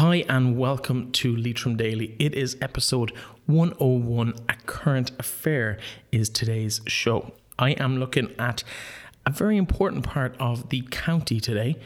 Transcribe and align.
Hi, 0.00 0.24
and 0.28 0.56
welcome 0.56 1.10
to 1.10 1.34
Leitrim 1.34 1.76
Daily. 1.76 2.14
It 2.20 2.32
is 2.32 2.56
episode 2.62 3.10
101. 3.46 4.32
A 4.48 4.54
current 4.64 5.10
affair 5.18 5.76
is 6.12 6.28
today's 6.28 6.80
show. 6.86 7.32
I 7.58 7.70
am 7.70 7.96
looking 7.96 8.32
at 8.38 8.62
a 9.26 9.32
very 9.32 9.56
important 9.56 10.04
part 10.04 10.36
of 10.38 10.68
the 10.68 10.82
county 10.92 11.40
today. 11.40 11.78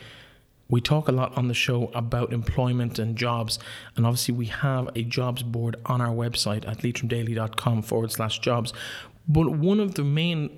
We 0.69 0.83
talk 0.83 1.09
a 1.09 1.13
lot 1.13 1.35
on 1.39 1.49
the 1.49 1.55
show 1.55 1.91
about 1.95 2.35
employment 2.35 2.99
and 2.99 3.17
jobs, 3.17 3.59
and 3.97 4.05
obviously, 4.05 4.35
we 4.35 4.45
have 4.45 4.91
a 4.95 5.05
jobs 5.05 5.43
board 5.43 5.77
on 5.87 6.03
our 6.03 6.15
website 6.15 6.69
at 6.69 6.81
leitrimdaily.com 6.81 7.81
forward 7.81 8.13
slash 8.13 8.41
jobs. 8.41 8.75
But 9.27 9.53
one 9.53 9.81
of 9.81 9.95
the 9.95 10.05
main 10.05 10.51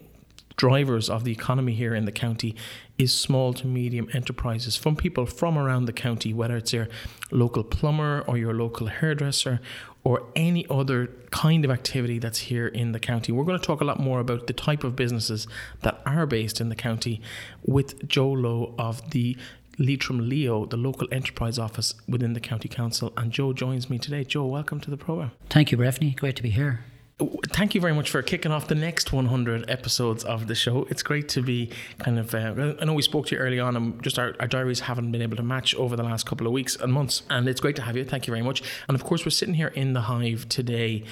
drivers 0.57 1.11
of 1.11 1.25
the 1.25 1.33
economy 1.33 1.73
here 1.73 1.95
in 1.95 2.05
the 2.05 2.13
county 2.13 2.55
is 2.97 3.13
small 3.13 3.53
to 3.55 3.67
medium 3.67 4.09
enterprises 4.13 4.77
from 4.77 4.95
people 4.97 5.27
from 5.27 5.59
around 5.59 5.87
the 5.87 5.93
county, 5.93 6.33
whether 6.33 6.57
it's 6.57 6.73
your 6.73 6.89
local 7.31 7.65
plumber 7.65 8.23
or 8.27 8.39
your 8.39 8.55
local 8.55 8.87
hairdresser 8.87 9.61
or 10.05 10.23
any 10.37 10.67
other 10.69 11.09
kind 11.31 11.65
of 11.65 11.71
activity 11.71 12.19
that's 12.19 12.39
here 12.39 12.69
in 12.69 12.93
the 12.93 13.01
county. 13.01 13.33
We're 13.33 13.45
going 13.45 13.59
to 13.59 13.67
talk 13.67 13.81
a 13.81 13.85
lot 13.85 13.99
more 13.99 14.21
about 14.21 14.47
the 14.47 14.53
type 14.53 14.85
of 14.85 14.95
businesses 14.95 15.49
that 15.83 16.01
are 16.07 16.27
based 16.27 16.61
in 16.61 16.69
the 16.69 16.77
county 16.77 17.21
with 17.65 18.07
Joe 18.07 18.31
Lowe 18.31 18.75
of 18.79 19.11
the 19.11 19.37
Leitrim 19.79 20.29
Leo, 20.29 20.67
the 20.67 20.77
local 20.77 21.09
enterprise 21.11 21.59
office 21.59 21.95
within 22.07 22.35
the 22.35 22.41
county 22.41 22.69
council. 22.69 23.13
And 23.17 23.33
Joe 23.33 23.53
joins 23.53 23.91
me 23.91 23.99
today. 23.99 24.23
Joe, 24.23 24.47
welcome 24.47 24.79
to 24.81 24.91
the 24.91 24.97
program. 24.97 25.33
Thank 25.49 25.73
you, 25.73 25.79
Breffney. 25.79 26.17
Great 26.17 26.37
to 26.37 26.43
be 26.43 26.51
here. 26.51 26.85
Thank 27.21 27.77
you 27.77 27.81
very 27.81 27.93
much 27.93 28.11
for 28.11 28.21
kicking 28.23 28.51
off 28.51 28.67
the 28.67 28.75
next 28.75 29.13
100 29.13 29.71
episodes 29.71 30.25
of 30.25 30.49
the 30.49 30.55
show. 30.57 30.85
It's 30.91 31.05
great 31.05 31.29
to 31.29 31.43
be 31.43 31.71
kind 31.99 32.19
of. 32.19 32.35
Uh, 32.35 32.75
I 32.81 32.85
know 32.85 32.93
we 32.93 33.03
spoke 33.03 33.27
to 33.29 33.37
you 33.37 33.41
early 33.41 33.61
on, 33.61 33.77
and 33.77 34.03
just 34.03 34.19
our, 34.19 34.35
our, 34.41 34.49
diaries 34.49 34.81
haven't 34.81 35.13
been 35.13 35.23
able 35.23 35.37
to 35.37 35.45
match 35.45 35.77
over 35.77 35.95
the 35.95 36.03
last 36.03 36.27
couple 36.27 36.45
of 36.45 36.53
weeks 36.53 36.75
and 36.75 36.93
months. 36.93 37.23
And 37.31 37.49
it's 37.49 37.61
great 37.61 37.77
to 37.77 37.83
have 37.83 37.97
you. 37.97 38.05
Thank 38.05 38.27
you 38.27 38.33
very 38.33 38.43
much. 38.43 38.65
And 38.89 38.97
of 38.97 39.05
course, 39.05 39.25
we're 39.25 39.31
sitting 39.31 39.55
here 39.55 39.69
in 39.69 39.93
the 39.93 40.03
hive 40.03 40.49
today 40.49 41.05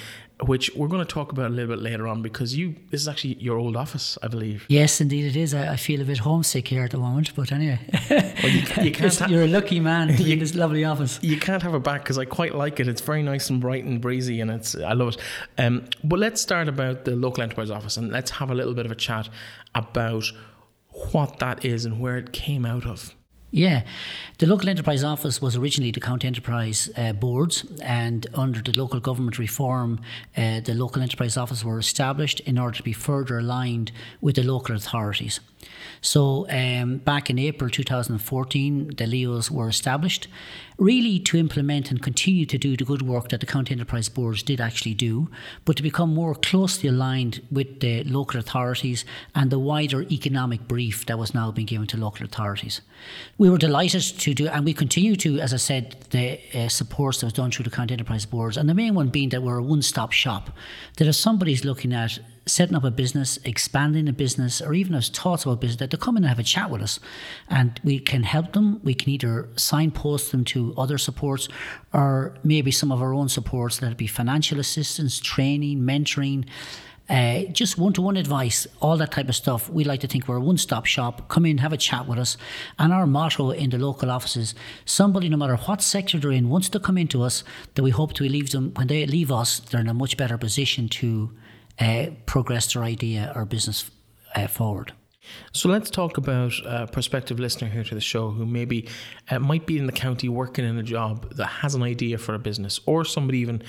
which 0.47 0.71
we're 0.75 0.87
going 0.87 1.05
to 1.05 1.11
talk 1.11 1.31
about 1.31 1.47
a 1.47 1.53
little 1.53 1.75
bit 1.75 1.83
later 1.83 2.07
on 2.07 2.21
because 2.21 2.55
you 2.55 2.75
this 2.89 3.01
is 3.01 3.07
actually 3.07 3.35
your 3.35 3.57
old 3.57 3.75
office, 3.75 4.17
I 4.23 4.27
believe. 4.27 4.65
Yes, 4.67 5.01
indeed 5.01 5.25
it 5.25 5.35
is. 5.35 5.53
I, 5.53 5.73
I 5.73 5.75
feel 5.75 6.01
a 6.01 6.05
bit 6.05 6.19
homesick 6.19 6.67
here 6.67 6.83
at 6.83 6.91
the 6.91 6.97
moment, 6.97 7.33
but 7.35 7.51
anyway, 7.51 7.79
well, 8.09 8.49
you, 8.49 8.83
you 8.83 8.91
can't 8.91 9.15
ha- 9.15 9.27
you're 9.27 9.43
a 9.43 9.47
lucky 9.47 9.79
man 9.79 10.09
to 10.09 10.23
you, 10.23 10.33
in 10.33 10.39
this 10.45 10.55
lovely 10.55 10.83
office. 10.83 11.19
You 11.21 11.37
can't 11.37 11.63
have 11.63 11.73
it 11.75 11.83
back 11.83 12.03
because 12.03 12.17
I 12.17 12.25
quite 12.25 12.55
like 12.55 12.79
it. 12.79 12.87
It's 12.87 13.01
very 13.01 13.23
nice 13.23 13.49
and 13.49 13.61
bright 13.61 13.83
and 13.83 14.01
breezy, 14.01 14.41
and 14.41 14.51
it's 14.51 14.75
I 14.75 14.93
love 14.93 15.09
it. 15.09 15.17
Um, 15.57 15.85
but 16.03 16.19
let's 16.19 16.41
start 16.41 16.67
about 16.67 17.05
the 17.05 17.15
local 17.15 17.43
enterprise 17.43 17.69
office 17.69 17.97
and 17.97 18.11
let's 18.11 18.31
have 18.31 18.51
a 18.51 18.55
little 18.55 18.73
bit 18.73 18.85
of 18.85 18.91
a 18.91 18.95
chat 18.95 19.29
about 19.75 20.25
what 21.11 21.39
that 21.39 21.65
is 21.65 21.85
and 21.85 21.99
where 21.99 22.17
it 22.17 22.31
came 22.31 22.65
out 22.65 22.85
of. 22.85 23.15
Yeah, 23.55 23.83
the 24.39 24.47
local 24.47 24.67
enterprise 24.67 25.03
office 25.03 25.39
was 25.39 25.55
originally 25.55 25.91
the 25.91 25.99
county 25.99 26.25
enterprise 26.25 26.89
uh, 26.97 27.13
boards, 27.13 27.63
and 27.83 28.25
under 28.33 28.63
the 28.63 28.75
local 28.75 28.99
government 28.99 29.37
reform, 29.37 30.01
uh, 30.35 30.61
the 30.61 30.73
local 30.73 31.03
enterprise 31.03 31.37
office 31.37 31.63
were 31.63 31.77
established 31.77 32.39
in 32.39 32.57
order 32.57 32.75
to 32.77 32.81
be 32.81 32.93
further 32.93 33.37
aligned 33.37 33.91
with 34.21 34.37
the 34.37 34.43
local 34.43 34.75
authorities. 34.75 35.39
So, 36.01 36.47
um, 36.49 36.97
back 36.97 37.29
in 37.29 37.39
April 37.39 37.69
2014, 37.69 38.95
the 38.97 39.07
LEOs 39.07 39.49
were 39.49 39.69
established, 39.69 40.27
really 40.77 41.19
to 41.19 41.37
implement 41.37 41.91
and 41.91 42.01
continue 42.01 42.45
to 42.45 42.57
do 42.57 42.75
the 42.75 42.83
good 42.83 43.01
work 43.01 43.29
that 43.29 43.39
the 43.39 43.45
county 43.45 43.73
enterprise 43.73 44.09
boards 44.09 44.43
did 44.43 44.59
actually 44.59 44.93
do, 44.93 45.29
but 45.65 45.77
to 45.77 45.83
become 45.83 46.13
more 46.13 46.35
closely 46.35 46.89
aligned 46.89 47.41
with 47.51 47.79
the 47.79 48.03
local 48.03 48.39
authorities 48.39 49.05
and 49.33 49.49
the 49.49 49.59
wider 49.59 50.01
economic 50.03 50.67
brief 50.67 51.05
that 51.05 51.17
was 51.17 51.33
now 51.33 51.51
being 51.51 51.67
given 51.67 51.87
to 51.87 51.97
local 51.97 52.25
authorities. 52.25 52.81
We 53.37 53.49
were 53.49 53.57
delighted 53.57 54.01
to 54.01 54.33
do, 54.33 54.47
and 54.47 54.65
we 54.65 54.73
continue 54.73 55.15
to, 55.17 55.39
as 55.39 55.53
I 55.53 55.57
said, 55.57 55.95
the 56.09 56.39
uh, 56.53 56.67
supports 56.67 57.19
that 57.19 57.27
was 57.27 57.33
done 57.33 57.51
through 57.51 57.63
the 57.63 57.71
county 57.71 57.93
enterprise 57.93 58.25
boards, 58.25 58.57
and 58.57 58.67
the 58.67 58.73
main 58.73 58.93
one 58.93 59.07
being 59.07 59.29
that 59.29 59.43
we're 59.43 59.59
a 59.59 59.63
one-stop 59.63 60.11
shop. 60.11 60.49
That 60.97 61.07
if 61.07 61.15
somebody's 61.15 61.63
looking 61.63 61.93
at 61.93 62.19
setting 62.45 62.75
up 62.75 62.83
a 62.83 62.91
business, 62.91 63.39
expanding 63.45 64.07
a 64.07 64.13
business, 64.13 64.61
or 64.61 64.73
even 64.73 64.93
has 64.93 65.09
thoughts 65.09 65.45
about 65.45 65.61
business, 65.61 65.79
that 65.79 65.91
they 65.91 65.97
come 65.97 66.17
in 66.17 66.23
and 66.23 66.29
have 66.29 66.39
a 66.39 66.43
chat 66.43 66.69
with 66.69 66.81
us. 66.81 66.99
And 67.49 67.79
we 67.83 67.99
can 67.99 68.23
help 68.23 68.53
them. 68.53 68.81
We 68.83 68.93
can 68.93 69.09
either 69.09 69.49
signpost 69.55 70.31
them 70.31 70.43
to 70.45 70.73
other 70.77 70.97
supports 70.97 71.47
or 71.93 72.35
maybe 72.43 72.71
some 72.71 72.91
of 72.91 73.01
our 73.01 73.13
own 73.13 73.29
supports, 73.29 73.77
that'd 73.77 73.97
be 73.97 74.07
financial 74.07 74.59
assistance, 74.59 75.19
training, 75.19 75.79
mentoring. 75.79 76.45
Uh, 77.09 77.41
just 77.51 77.77
one 77.77 77.91
to 77.91 78.01
one 78.01 78.15
advice, 78.15 78.65
all 78.79 78.95
that 78.95 79.11
type 79.11 79.27
of 79.27 79.35
stuff. 79.35 79.69
We 79.69 79.83
like 79.83 79.99
to 80.01 80.07
think 80.07 80.27
we're 80.27 80.37
a 80.37 80.41
one 80.41 80.57
stop 80.57 80.85
shop. 80.85 81.27
Come 81.27 81.45
in, 81.45 81.57
have 81.57 81.73
a 81.73 81.77
chat 81.77 82.07
with 82.07 82.17
us. 82.17 82.37
And 82.79 82.93
our 82.93 83.05
motto 83.05 83.51
in 83.51 83.69
the 83.71 83.77
local 83.77 84.09
offices 84.09 84.55
somebody, 84.85 85.27
no 85.27 85.35
matter 85.37 85.57
what 85.57 85.81
sector 85.81 86.17
they're 86.17 86.31
in, 86.31 86.49
wants 86.49 86.69
to 86.69 86.79
come 86.79 86.97
into 86.97 87.21
us, 87.21 87.43
that 87.75 87.83
we 87.83 87.91
hope 87.91 88.13
to 88.13 88.23
leave 88.23 88.51
them, 88.51 88.71
when 88.75 88.87
they 88.87 89.05
leave 89.05 89.31
us, 89.31 89.59
they're 89.59 89.81
in 89.81 89.89
a 89.89 89.93
much 89.93 90.15
better 90.15 90.37
position 90.37 90.87
to 90.89 91.29
uh, 91.79 92.07
progress 92.25 92.73
their 92.73 92.83
idea 92.83 93.31
or 93.35 93.45
business 93.45 93.89
uh, 94.35 94.47
forward. 94.47 94.93
So 95.53 95.69
let's 95.69 95.89
talk 95.89 96.17
about 96.17 96.53
a 96.65 96.87
prospective 96.87 97.39
listener 97.39 97.69
here 97.69 97.83
to 97.85 97.95
the 97.95 98.01
show 98.01 98.31
who 98.31 98.45
maybe 98.45 98.89
uh, 99.29 99.39
might 99.39 99.65
be 99.65 99.77
in 99.77 99.85
the 99.85 99.93
county 99.93 100.27
working 100.27 100.65
in 100.65 100.77
a 100.77 100.83
job 100.83 101.33
that 101.35 101.45
has 101.45 101.75
an 101.75 101.83
idea 101.83 102.17
for 102.17 102.35
a 102.35 102.39
business, 102.39 102.81
or 102.85 103.05
somebody 103.05 103.39
even 103.39 103.63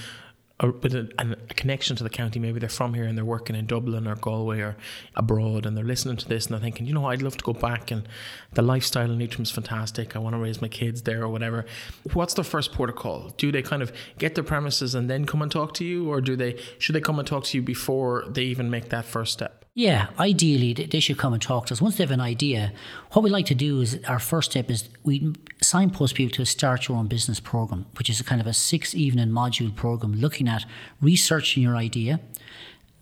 or 0.61 0.71
with 0.71 0.95
a, 0.95 1.11
a, 1.19 1.55
connection 1.55 1.97
to 1.97 2.05
the 2.05 2.11
county. 2.11 2.39
Maybe 2.39 2.61
they're 2.61 2.69
from 2.69 2.95
here 2.95 3.05
and 3.05 3.19
they're 3.19 3.25
working 3.25 3.57
in 3.57 3.67
Dublin 3.67 4.07
or 4.07 4.15
Galway 4.15 4.61
or 4.61 4.77
abroad, 5.17 5.67
and 5.67 5.77
they're 5.77 5.85
listening 5.85 6.17
to 6.19 6.29
this 6.29 6.47
and 6.47 6.55
they're 6.55 6.61
thinking, 6.61 6.87
you 6.87 6.95
know, 6.95 7.07
I'd 7.07 7.23
love 7.23 7.37
to 7.39 7.45
go 7.45 7.53
back 7.53 7.91
and 7.91 8.09
the 8.53 8.63
lifestyle 8.63 9.11
in 9.11 9.19
Leitrim 9.19 9.43
is 9.43 9.51
fantastic. 9.51 10.15
I 10.15 10.21
want 10.21 10.35
to 10.35 10.39
raise 10.39 10.63
my 10.63 10.69
kids 10.69 11.03
there 11.03 11.23
or 11.23 11.29
whatever. 11.29 11.67
What's 12.13 12.35
the 12.35 12.45
first 12.45 12.73
protocol? 12.73 13.35
Do 13.37 13.51
they 13.51 13.63
kind 13.63 13.83
of 13.83 13.93
get 14.19 14.37
their 14.37 14.45
premises 14.45 14.95
and 14.95 15.11
then 15.11 15.25
come 15.25 15.43
and 15.43 15.51
talk 15.51 15.75
to 15.75 15.85
you, 15.85 16.09
or 16.11 16.21
do 16.21 16.37
they 16.37 16.61
should 16.79 16.95
they 16.95 17.01
come 17.01 17.19
and 17.19 17.27
talk 17.27 17.45
to 17.45 17.59
you 17.59 17.63
before 17.63 18.25
they 18.29 18.45
even 18.45 18.71
make 18.71 18.91
that 18.91 19.05
first 19.05 19.33
step? 19.33 19.64
Yeah, 19.77 20.07
ideally 20.21 20.73
they 20.73 21.01
should 21.01 21.19
come 21.19 21.33
and 21.33 21.43
talk 21.43 21.67
to 21.67 21.75
us. 21.75 21.83
Once 21.83 21.97
they 21.97 22.05
have 22.05 22.13
an 22.13 22.21
idea, 22.21 22.73
what 23.11 23.25
we 23.25 23.31
like 23.31 23.47
to 23.47 23.57
do 23.57 23.81
is 23.81 23.99
our 24.07 24.21
first 24.21 24.53
step 24.53 24.71
is 24.71 24.89
we 25.03 25.35
signpost 25.61 26.15
people 26.15 26.33
to 26.37 26.43
a 26.43 26.47
start 26.47 26.87
your 26.87 26.97
own 26.97 27.09
business 27.09 27.41
program, 27.41 27.87
which 27.99 28.09
is 28.09 28.21
a 28.21 28.25
kind 28.25 28.41
of 28.41 28.47
a 28.47 28.53
six 28.53 28.95
evening 28.95 29.31
module 29.31 29.75
program 29.75 30.13
looking 30.13 30.47
at 30.47 30.65
researching 31.01 31.61
your 31.61 31.75
idea, 31.75 32.21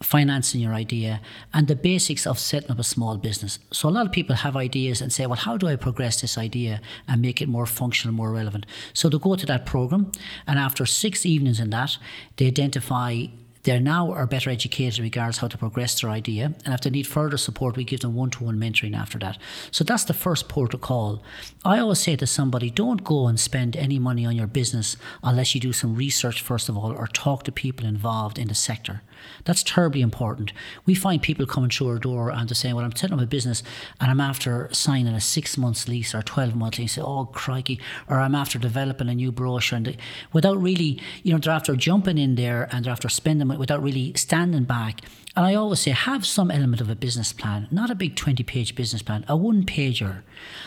financing 0.03 0.63
your 0.63 0.73
idea, 0.73 1.21
and 1.53 1.69
the 1.69 1.77
basics 1.77 2.27
of 2.27 2.39
setting 2.39 2.71
up 2.71 2.79
a 2.79 2.85
small 2.85 3.19
business. 3.19 3.59
So 3.71 3.87
a 3.87 3.91
lot 3.91 4.07
of 4.07 4.13
people 4.13 4.37
have 4.37 4.57
ideas 4.57 5.03
and 5.03 5.13
say, 5.13 5.27
well, 5.27 5.37
how 5.37 5.59
do 5.59 5.69
I 5.69 5.77
progress 5.77 6.23
this 6.23 6.39
idea 6.39 6.81
and 7.07 7.21
make 7.21 7.43
it 7.43 7.51
more 7.51 7.67
functional, 7.67 8.15
more 8.15 8.33
relevant? 8.33 8.65
So 8.95 9.11
they 9.11 9.19
go 9.19 9.37
to 9.37 9.45
that 9.45 9.67
program, 9.67 10.11
and 10.47 10.59
after 10.59 10.87
six 10.87 11.27
evenings 11.27 11.61
in 11.61 11.69
that, 11.69 11.99
they 12.39 12.47
identify 12.47 13.27
they 13.65 13.79
now 13.79 14.13
are 14.13 14.27
better 14.27 14.51
educated 14.51 14.99
in 14.99 15.05
regards 15.05 15.39
how 15.39 15.49
to 15.49 15.59
progress 15.59 16.01
their 16.01 16.11
idea. 16.11 16.53
And 16.65 16.75
if 16.75 16.81
they 16.81 16.91
need 16.91 17.07
further 17.07 17.37
support, 17.37 17.77
we 17.77 17.85
give 17.85 18.01
them 18.01 18.15
one 18.15 18.31
to 18.31 18.45
one 18.45 18.59
mentoring 18.59 18.97
after 18.97 19.19
that. 19.21 19.39
So 19.71 19.85
that's 19.85 20.05
the 20.05 20.15
first 20.15 20.49
protocol. 20.49 21.23
I 21.65 21.79
always 21.79 22.01
say 22.01 22.17
to 22.17 22.27
somebody, 22.27 22.71
don't 22.71 23.05
go 23.05 23.29
and 23.29 23.39
spend 23.39 23.77
any 23.77 23.99
money 23.99 24.27
on 24.27 24.37
your 24.37 24.49
business 24.49 24.97
unless 25.23 25.55
you 25.55 25.61
do 25.61 25.73
some 25.73 25.95
research, 25.95 26.43
first 26.43 26.69
of 26.69 26.77
all, 26.77 26.93
or 26.93 27.07
talk 27.07 27.45
to 27.45 27.53
people 27.53 27.87
involved 27.87 28.39
in 28.39 28.49
the 28.49 28.55
sector. 28.55 29.03
That's 29.45 29.63
terribly 29.63 30.01
important. 30.01 30.53
We 30.87 30.95
find 30.95 31.21
people 31.21 31.47
coming 31.47 31.71
through 31.71 31.89
our 31.89 31.99
door 31.99 32.31
and 32.31 32.49
they're 32.49 32.55
saying, 32.55 32.75
Well, 32.75 32.85
I'm 32.85 32.95
setting 32.95 33.17
up 33.17 33.23
a 33.23 33.27
business 33.27 33.63
and 34.01 34.11
I'm 34.11 34.21
after 34.21 34.69
signing 34.73 35.15
a 35.15 35.21
six 35.21 35.57
months 35.57 35.89
lease 35.89 36.15
or 36.15 36.23
12 36.23 36.55
month 36.55 36.79
lease. 36.79 36.99
Oh, 36.99 37.27
crikey. 37.27 37.81
Or 38.09 38.21
I'm 38.21 38.35
after 38.35 38.59
developing 38.59 39.09
a 39.09 39.15
new 39.15 39.33
brochure. 39.33 39.77
And 39.77 39.87
they, 39.87 39.97
without 40.33 40.61
really, 40.61 41.01
you 41.23 41.33
know, 41.33 41.39
they're 41.39 41.53
after 41.53 41.77
jumping 41.77 42.19
in 42.19 42.35
there 42.37 42.69
and 42.73 42.85
they're 42.85 42.93
after 42.93 43.09
spending 43.09 43.51
it 43.51 43.59
without 43.59 43.83
really 43.83 44.13
standing 44.15 44.65
back. 44.65 45.01
And 45.35 45.47
I 45.47 45.55
always 45.55 45.81
say, 45.81 45.93
have 45.93 46.27
some 46.27 46.51
element 46.51 46.83
of 46.83 46.91
a 46.91 46.95
business 46.95 47.33
plan, 47.33 47.67
not 47.71 47.91
a 47.91 47.95
big 47.95 48.17
20 48.17 48.43
page 48.43 48.75
business 48.75 49.01
plan, 49.01 49.25
a 49.29 49.37
one 49.37 49.65
pager. 49.65 50.23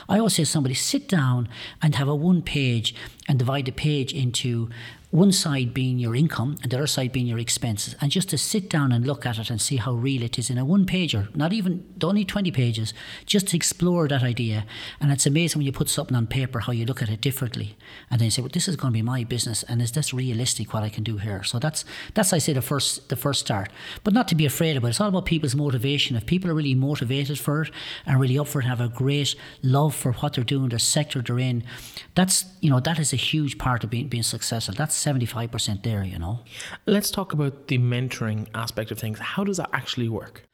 I 0.09 0.17
always 0.17 0.33
say 0.35 0.43
somebody, 0.43 0.73
sit 0.73 1.07
down 1.07 1.47
and 1.83 1.93
have 1.95 2.07
a 2.07 2.15
one 2.15 2.41
page 2.41 2.95
and 3.27 3.37
divide 3.37 3.65
the 3.65 3.71
page 3.71 4.11
into 4.11 4.69
one 5.15 5.31
side 5.31 5.73
being 5.73 5.97
your 5.97 6.15
income 6.15 6.57
and 6.61 6.71
the 6.71 6.77
other 6.77 6.87
side 6.87 7.11
being 7.11 7.25
your 7.25 7.39
expenses, 7.39 7.95
and 8.01 8.11
just 8.11 8.29
to 8.29 8.37
sit 8.37 8.69
down 8.69 8.91
and 8.91 9.07
look 9.07 9.25
at 9.25 9.39
it 9.39 9.49
and 9.49 9.61
see 9.61 9.77
how 9.77 9.93
real 9.93 10.21
it 10.21 10.37
is 10.37 10.49
in 10.49 10.57
a 10.57 10.65
one 10.65 10.85
pager, 10.85 11.33
not 11.35 11.53
even 11.53 11.85
only 12.03 12.25
20 12.25 12.51
pages, 12.51 12.93
just 13.25 13.47
to 13.47 13.55
explore 13.55 14.07
that 14.07 14.23
idea. 14.23 14.65
And 14.99 15.11
it's 15.11 15.25
amazing 15.25 15.59
when 15.59 15.65
you 15.65 15.71
put 15.71 15.89
something 15.89 16.15
on 16.17 16.27
paper 16.27 16.59
how 16.59 16.73
you 16.73 16.85
look 16.85 17.01
at 17.01 17.09
it 17.09 17.21
differently. 17.21 17.77
And 18.11 18.19
then 18.19 18.25
you 18.25 18.31
say, 18.31 18.41
well, 18.41 18.51
this 18.51 18.67
is 18.67 18.75
going 18.75 18.91
to 18.91 18.97
be 18.97 19.01
my 19.01 19.23
business, 19.23 19.63
and 19.63 19.81
is 19.81 19.93
this 19.93 20.13
realistic 20.13 20.73
what 20.73 20.83
I 20.83 20.89
can 20.89 21.03
do 21.03 21.17
here? 21.17 21.43
So 21.43 21.59
that's, 21.59 21.85
that's 22.13 22.33
I 22.33 22.37
say, 22.37 22.53
the 22.53 22.61
first, 22.61 23.09
the 23.09 23.15
first 23.15 23.39
start. 23.39 23.69
But 24.03 24.13
not 24.13 24.27
to 24.27 24.35
be 24.35 24.45
afraid 24.45 24.75
of 24.75 24.83
it. 24.83 24.89
It's 24.89 24.99
all 24.99 25.07
about 25.09 25.25
people's 25.25 25.55
motivation. 25.55 26.15
If 26.15 26.25
people 26.25 26.51
are 26.51 26.53
really 26.53 26.75
motivated 26.75 27.39
for 27.39 27.63
it 27.63 27.71
and 28.05 28.19
really 28.19 28.37
up 28.37 28.47
for 28.47 28.59
it, 28.59 28.65
have 28.65 28.81
a 28.81 28.89
great 28.89 29.35
love 29.63 29.95
for 29.95 30.11
what 30.13 30.33
they're 30.33 30.43
doing, 30.43 30.69
their 30.69 30.79
sector 30.79 31.21
they're 31.21 31.39
in, 31.39 31.63
that's, 32.15 32.45
you 32.59 32.69
know, 32.69 32.79
that 32.81 32.99
is 32.99 33.13
a 33.13 33.17
huge 33.17 33.57
part 33.57 33.83
of 33.83 33.89
being, 33.89 34.07
being 34.07 34.23
successful. 34.23 34.75
That's 34.75 35.04
75% 35.05 35.83
there, 35.83 36.03
you 36.03 36.17
know. 36.17 36.39
Let's 36.85 37.11
talk 37.11 37.33
about 37.33 37.67
the 37.67 37.77
mentoring 37.77 38.47
aspect 38.53 38.91
of 38.91 38.99
things. 38.99 39.19
How 39.19 39.43
does 39.43 39.57
that 39.57 39.69
actually 39.73 40.09
work? 40.09 40.47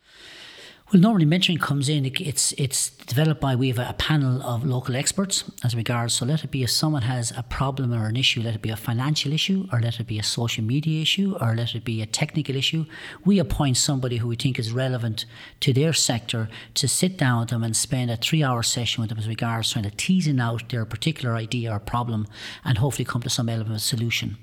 Well, 0.91 0.99
normally 0.99 1.25
mentoring 1.25 1.57
comes 1.57 1.87
in. 1.87 2.05
It's 2.05 2.51
it's 2.57 2.89
developed 2.89 3.39
by 3.39 3.55
we 3.55 3.69
have 3.69 3.79
a 3.79 3.93
panel 3.93 4.41
of 4.43 4.65
local 4.65 4.93
experts 4.93 5.45
as 5.63 5.73
regards. 5.73 6.13
So 6.15 6.25
let 6.25 6.43
it 6.43 6.51
be 6.51 6.63
if 6.63 6.71
someone 6.71 7.03
has 7.03 7.31
a 7.37 7.43
problem 7.43 7.93
or 7.93 8.07
an 8.07 8.17
issue, 8.17 8.41
let 8.41 8.55
it 8.55 8.61
be 8.61 8.71
a 8.71 8.75
financial 8.75 9.31
issue, 9.31 9.69
or 9.71 9.79
let 9.79 10.01
it 10.01 10.07
be 10.07 10.19
a 10.19 10.23
social 10.23 10.65
media 10.65 11.01
issue, 11.01 11.37
or 11.39 11.55
let 11.55 11.75
it 11.75 11.85
be 11.85 12.01
a 12.01 12.05
technical 12.05 12.57
issue. 12.57 12.85
We 13.23 13.39
appoint 13.39 13.77
somebody 13.77 14.17
who 14.17 14.27
we 14.27 14.35
think 14.35 14.59
is 14.59 14.73
relevant 14.73 15.23
to 15.61 15.71
their 15.71 15.93
sector 15.93 16.49
to 16.73 16.89
sit 16.89 17.15
down 17.17 17.39
with 17.39 17.49
them 17.51 17.63
and 17.63 17.73
spend 17.73 18.11
a 18.11 18.17
three-hour 18.17 18.61
session 18.61 18.99
with 18.99 19.11
them 19.11 19.19
as 19.19 19.29
regards 19.29 19.71
trying 19.71 19.85
to 19.85 19.91
teasing 19.91 20.41
out 20.41 20.67
their 20.67 20.83
particular 20.83 21.35
idea 21.35 21.71
or 21.71 21.79
problem, 21.79 22.27
and 22.65 22.79
hopefully 22.79 23.05
come 23.05 23.21
to 23.21 23.29
some 23.29 23.47
element 23.47 23.75
of 23.75 23.81
solution. 23.81 24.35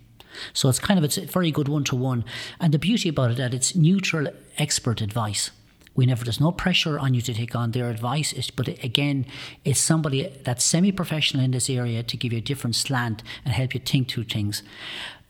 So 0.55 0.71
it's 0.71 0.79
kind 0.79 0.97
of 0.97 1.05
it's 1.05 1.19
a 1.19 1.27
very 1.27 1.51
good 1.51 1.69
one 1.69 1.85
to 1.85 1.97
one. 1.97 2.25
And 2.59 2.73
the 2.73 2.79
beauty 2.79 3.11
about 3.11 3.33
it 3.33 3.37
that 3.37 3.53
it's 3.53 3.75
neutral 3.75 4.29
expert 4.56 5.03
advice. 5.03 5.51
We 5.99 6.06
never 6.06 6.23
there's 6.23 6.39
no 6.39 6.53
pressure 6.53 6.97
on 6.97 7.12
you 7.12 7.21
to 7.23 7.35
take 7.35 7.56
on 7.56 7.73
their 7.73 7.91
advice. 7.91 8.33
But 8.55 8.69
again, 8.85 9.27
it's 9.65 9.81
somebody 9.81 10.33
that's 10.45 10.62
semi-professional 10.62 11.43
in 11.43 11.50
this 11.50 11.69
area 11.69 12.05
to 12.05 12.17
give 12.17 12.33
you 12.33 12.39
a 12.39 12.41
different 12.41 12.77
slant 12.77 13.25
and 13.45 13.53
help 13.53 13.75
you 13.75 13.81
think 13.81 14.09
through 14.09 14.25
things. 14.25 14.62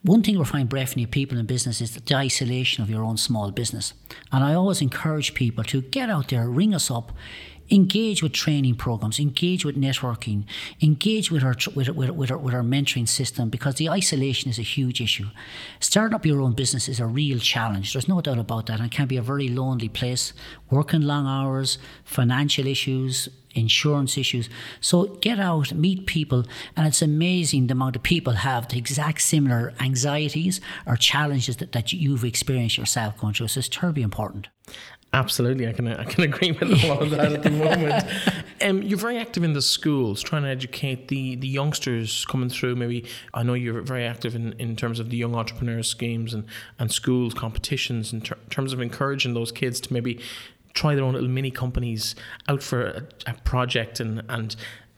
One 0.02 0.22
thing 0.22 0.38
we 0.38 0.44
find 0.44 0.68
breathing 0.68 1.06
people 1.06 1.38
in 1.38 1.46
business 1.46 1.80
is 1.80 1.94
the 1.94 2.14
isolation 2.14 2.82
of 2.82 2.90
your 2.90 3.02
own 3.02 3.16
small 3.16 3.50
business. 3.50 3.94
And 4.30 4.44
I 4.44 4.52
always 4.52 4.82
encourage 4.82 5.32
people 5.32 5.64
to 5.64 5.80
get 5.80 6.10
out 6.10 6.28
there, 6.28 6.46
ring 6.50 6.74
us 6.74 6.90
up, 6.90 7.12
engage 7.70 8.22
with 8.22 8.32
training 8.32 8.74
programs, 8.74 9.18
engage 9.18 9.64
with 9.64 9.76
networking, 9.76 10.44
engage 10.80 11.30
with 11.30 11.42
our, 11.42 11.54
with, 11.74 11.88
with, 11.90 12.10
with, 12.10 12.30
our, 12.30 12.38
with 12.38 12.54
our 12.54 12.62
mentoring 12.62 13.08
system 13.08 13.48
because 13.48 13.76
the 13.76 13.88
isolation 13.88 14.50
is 14.50 14.58
a 14.58 14.62
huge 14.62 15.00
issue. 15.00 15.26
Starting 15.80 16.14
up 16.14 16.26
your 16.26 16.40
own 16.40 16.52
business 16.52 16.88
is 16.88 17.00
a 17.00 17.06
real 17.06 17.38
challenge. 17.38 17.92
There's 17.92 18.08
no 18.08 18.20
doubt 18.20 18.38
about 18.38 18.66
that. 18.66 18.80
And 18.80 18.86
it 18.86 18.92
can 18.92 19.06
be 19.06 19.16
a 19.16 19.22
very 19.22 19.48
lonely 19.48 19.88
place, 19.88 20.32
working 20.70 21.02
long 21.02 21.26
hours, 21.26 21.78
financial 22.04 22.66
issues, 22.66 23.28
insurance 23.54 24.16
issues. 24.16 24.48
So 24.80 25.06
get 25.16 25.38
out, 25.38 25.72
meet 25.72 26.06
people, 26.06 26.44
and 26.76 26.86
it's 26.86 27.02
amazing 27.02 27.66
the 27.66 27.72
amount 27.72 27.96
of 27.96 28.02
people 28.02 28.34
have 28.34 28.68
the 28.68 28.78
exact 28.78 29.20
similar 29.22 29.74
anxieties 29.80 30.60
or 30.86 30.96
challenges 30.96 31.56
that, 31.58 31.72
that 31.72 31.92
you've 31.92 32.24
experienced 32.24 32.78
yourself 32.78 33.18
going 33.18 33.34
through. 33.34 33.48
So 33.48 33.58
it's 33.58 33.68
terribly 33.68 34.02
important. 34.02 34.48
Absolutely, 35.12 35.66
I 35.66 35.72
can 35.72 35.88
I 35.88 36.04
can 36.04 36.24
agree 36.30 36.52
with 36.52 36.70
a 36.70 36.86
lot 36.88 37.02
of 37.02 37.10
that 37.10 37.32
at 37.32 37.42
the 37.42 37.50
moment. 37.50 38.04
Um, 38.60 38.82
you're 38.82 38.98
very 38.98 39.18
active 39.18 39.44
in 39.44 39.52
the 39.52 39.62
schools, 39.62 40.20
trying 40.20 40.42
to 40.42 40.48
educate 40.48 41.06
the, 41.06 41.36
the 41.36 41.46
youngsters 41.46 42.24
coming 42.24 42.48
through. 42.48 42.74
Maybe 42.74 43.04
I 43.32 43.44
know 43.44 43.54
you're 43.54 43.82
very 43.82 44.04
active 44.04 44.34
in, 44.34 44.52
in 44.54 44.74
terms 44.74 44.98
of 44.98 45.10
the 45.10 45.16
young 45.16 45.36
entrepreneurs 45.36 45.88
schemes 45.88 46.34
and, 46.34 46.44
and 46.76 46.90
schools 46.90 47.34
competitions 47.34 48.12
in 48.12 48.22
ter- 48.22 48.36
terms 48.50 48.72
of 48.72 48.80
encouraging 48.80 49.34
those 49.34 49.52
kids 49.52 49.80
to 49.82 49.92
maybe 49.92 50.20
try 50.74 50.96
their 50.96 51.04
own 51.04 51.14
little 51.14 51.28
mini 51.28 51.52
companies 51.52 52.16
out 52.48 52.62
for 52.62 52.82
a, 52.82 53.02
a 53.28 53.34
project 53.44 54.00
and 54.00 54.22
and 54.28 54.56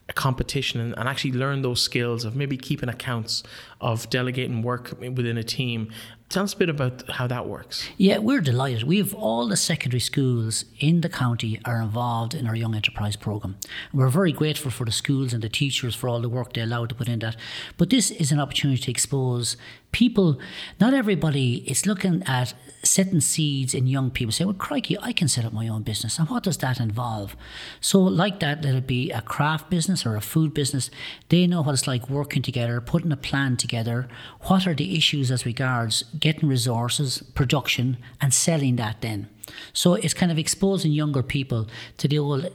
a 0.09 0.13
competition 0.13 0.81
and, 0.81 0.95
and, 0.99 1.09
actually 1.09 1.33
learn 1.33 1.63
those 1.63 1.81
skills 1.81 2.25
of 2.25 2.35
maybe 2.35 2.57
keeping 2.57 2.89
accounts 2.89 3.45
of 3.81 4.11
delegating 4.11 4.61
work 4.61 4.99
within 5.01 5.39
a 5.39 5.45
team 5.45 5.89
Tell 6.31 6.45
us 6.45 6.55
a 6.55 6.57
bit 6.57 6.69
about 6.69 7.11
how 7.11 7.27
that 7.27 7.49
works. 7.49 7.89
Yeah, 7.97 8.19
we're 8.19 8.41
delighted. 8.41 8.85
We 8.85 8.99
have 8.99 9.13
all 9.13 9.49
the 9.49 9.57
secondary 9.57 9.99
schools 9.99 10.65
in 10.79 11.01
the 11.01 11.09
county 11.09 11.61
are 11.65 11.83
involved 11.83 12.35
in 12.35 12.47
our 12.47 12.55
Young 12.55 12.77
Enterprise 12.77 13.17
Programme. 13.17 13.57
We're 13.93 14.11
very 14.11 14.31
grateful 14.31 14.71
for 14.71 14.85
the 14.85 14.93
schools 14.93 15.33
and 15.33 15.43
the 15.43 15.49
teachers 15.49 15.97
for 15.97 16.09
all 16.09 16.21
the 16.21 16.29
work 16.29 16.53
they 16.53 16.61
allowed 16.61 16.91
to 16.91 16.95
put 16.95 17.09
in 17.09 17.19
that. 17.19 17.37
But 17.77 17.91
this 17.91 18.13
is 18.13 18.31
an 18.31 18.39
opportunity 18.39 18.81
to 18.81 18.91
expose 18.93 19.57
people, 19.93 20.39
not 20.81 20.95
everybody 20.95 21.69
is 21.69 21.87
looking 21.87 22.23
at 22.27 22.55
setting 22.83 23.21
seeds 23.21 23.75
in 23.75 23.87
young 23.87 24.11
people. 24.11 24.33
Say, 24.33 24.45
well, 24.45 24.55
crikey, 24.55 24.97
I 25.01 25.13
can 25.13 25.29
set 25.29 25.45
up 25.45 25.53
my 25.53 25.69
own 25.69 25.83
business. 25.83 26.19
And 26.19 26.29
what 26.29 26.45
does 26.45 26.59
that 26.59 26.81
involve? 26.81 27.37
So, 27.81 28.01
like 28.01 28.41
that, 28.41 28.65
let 28.65 28.75
it 28.75 28.87
be 28.87 29.11
a 29.11 29.21
craft 29.21 29.71
business 29.71 30.07
or 30.07 30.17
a 30.17 30.21
food 30.21 30.55
business. 30.55 30.91
They 31.29 31.47
know 31.47 31.63
what 31.63 31.73
it's 31.73 31.87
like 31.87 32.09
working 32.09 32.43
together, 32.43 32.81
putting 32.81 33.13
a 33.13 33.17
plan 33.17 33.57
together. 33.57 34.09
What 34.43 34.67
are 34.67 34.75
the 34.75 34.97
issues 34.97 35.31
as 35.31 35.45
regards 35.45 36.05
getting 36.21 36.49
resources, 36.49 37.23
production, 37.35 37.97
and 38.21 38.33
selling 38.33 38.77
that 38.77 39.01
then? 39.01 39.29
So, 39.73 39.95
it's 39.95 40.15
kind 40.15 40.31
of 40.31 40.39
exposing 40.39 40.93
younger 40.93 41.23
people 41.23 41.67
to 41.97 42.07
the 42.07 42.19
old 42.19 42.47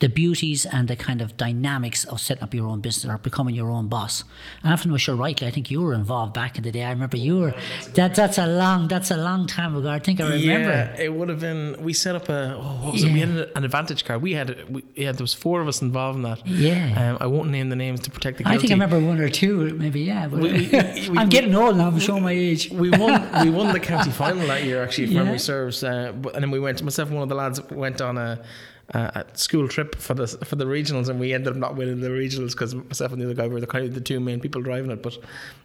the 0.00 0.08
beauties 0.10 0.66
and 0.66 0.88
the 0.88 0.96
kind 0.96 1.22
of 1.22 1.38
dynamics 1.38 2.04
of 2.04 2.20
setting 2.20 2.42
up 2.42 2.52
your 2.52 2.66
own 2.66 2.80
business 2.82 3.10
or 3.10 3.16
becoming 3.16 3.54
your 3.54 3.70
own 3.70 3.88
boss. 3.88 4.24
And 4.62 4.70
I'm 4.70 4.96
sure 4.98 5.16
rightly, 5.16 5.46
I 5.46 5.50
think 5.50 5.70
you 5.70 5.80
were 5.80 5.94
involved 5.94 6.34
back 6.34 6.58
in 6.58 6.64
the 6.64 6.70
day. 6.70 6.84
I 6.84 6.90
remember 6.90 7.16
you 7.16 7.38
were. 7.38 7.54
That 7.94 8.14
that's 8.14 8.36
a 8.36 8.46
long 8.46 8.88
that's 8.88 9.10
a 9.10 9.16
long 9.16 9.46
time 9.46 9.74
ago. 9.74 9.88
I 9.88 9.98
think 9.98 10.20
I 10.20 10.24
remember. 10.24 10.68
Yeah, 10.68 11.00
it 11.00 11.14
would 11.14 11.30
have 11.30 11.40
been. 11.40 11.76
We 11.80 11.94
set 11.94 12.14
up 12.14 12.28
a. 12.28 12.56
Oh, 12.58 12.92
yeah. 12.94 13.12
We 13.12 13.20
had 13.20 13.28
an 13.56 13.64
advantage 13.64 14.04
card. 14.04 14.20
We 14.20 14.32
had. 14.32 14.68
We, 14.68 14.84
yeah, 14.94 15.12
there 15.12 15.24
was 15.24 15.32
four 15.32 15.62
of 15.62 15.68
us 15.68 15.80
involved 15.80 16.16
in 16.16 16.22
that. 16.24 16.46
Yeah. 16.46 17.12
Um, 17.12 17.18
I 17.18 17.26
won't 17.26 17.48
name 17.50 17.70
the 17.70 17.76
names 17.76 18.00
to 18.00 18.10
protect 18.10 18.36
the. 18.36 18.44
Guilty. 18.44 18.56
I 18.56 18.60
think 18.60 18.72
I 18.72 18.74
remember 18.74 19.00
one 19.00 19.18
or 19.18 19.30
two, 19.30 19.74
maybe. 19.74 20.00
Yeah. 20.02 20.28
But 20.28 20.40
we, 20.40 20.52
we, 20.52 21.08
we, 21.08 21.18
I'm 21.18 21.30
getting 21.30 21.54
old 21.54 21.78
now. 21.78 21.86
I'm 21.86 21.98
showing 22.00 22.22
my 22.22 22.32
age. 22.32 22.70
We 22.70 22.90
won. 22.90 23.26
we 23.44 23.50
won 23.50 23.72
the 23.72 23.80
county 23.80 24.10
final 24.10 24.46
that 24.48 24.64
year. 24.64 24.82
Actually, 24.82 25.04
if 25.04 25.10
yeah. 25.10 25.22
memory 25.22 25.38
serves. 25.38 25.82
Uh, 25.82 26.12
but, 26.12 26.34
and 26.34 26.42
then 26.42 26.50
we 26.50 26.60
went. 26.60 26.82
Myself 26.82 27.08
and 27.08 27.16
one 27.16 27.22
of 27.22 27.30
the 27.30 27.34
lads 27.34 27.62
went 27.70 28.02
on 28.02 28.18
a 28.18 28.44
uh, 28.94 29.24
school 29.34 29.66
trip 29.68 29.96
for 29.96 30.14
the 30.14 30.26
for 30.28 30.56
the 30.56 30.64
regionals, 30.64 31.08
and 31.08 31.18
we 31.18 31.32
ended 31.32 31.52
up 31.52 31.56
not 31.56 31.76
winning 31.76 32.00
the 32.00 32.08
regionals 32.08 32.52
because 32.52 32.74
myself 32.74 33.12
and 33.12 33.20
the 33.20 33.24
other 33.24 33.34
guy 33.34 33.48
were 33.48 33.60
the 33.60 33.66
kind 33.66 33.84
of 33.84 33.94
the 33.94 34.00
two 34.00 34.20
main 34.20 34.40
people 34.40 34.62
driving 34.62 34.90
it. 34.90 35.02
But 35.02 35.18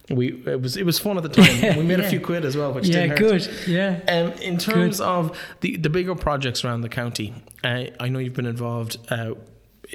we 0.10 0.42
it 0.46 0.62
was 0.62 0.76
it 0.76 0.86
was 0.86 0.98
fun 0.98 1.18
at 1.18 1.24
the 1.24 1.30
time. 1.30 1.78
we 1.78 1.84
made 1.84 2.00
yeah. 2.00 2.06
a 2.06 2.10
few 2.10 2.20
quid 2.20 2.46
as 2.46 2.58
well, 2.58 2.74
which 2.74 2.88
yeah, 2.88 3.08
good, 3.08 3.48
yeah. 3.68 4.00
Um, 4.08 4.32
in 4.42 4.58
terms 4.58 4.98
good. 4.98 5.06
of 5.06 5.38
the 5.62 5.78
the 5.78 5.90
bigger 5.90 6.16
projects 6.16 6.66
around 6.66 6.82
the 6.82 6.90
county, 6.90 7.34
uh, 7.64 7.86
I 8.00 8.10
know 8.10 8.20
you've 8.20 8.34
been 8.34 8.46
involved. 8.46 8.98
Uh, 9.10 9.36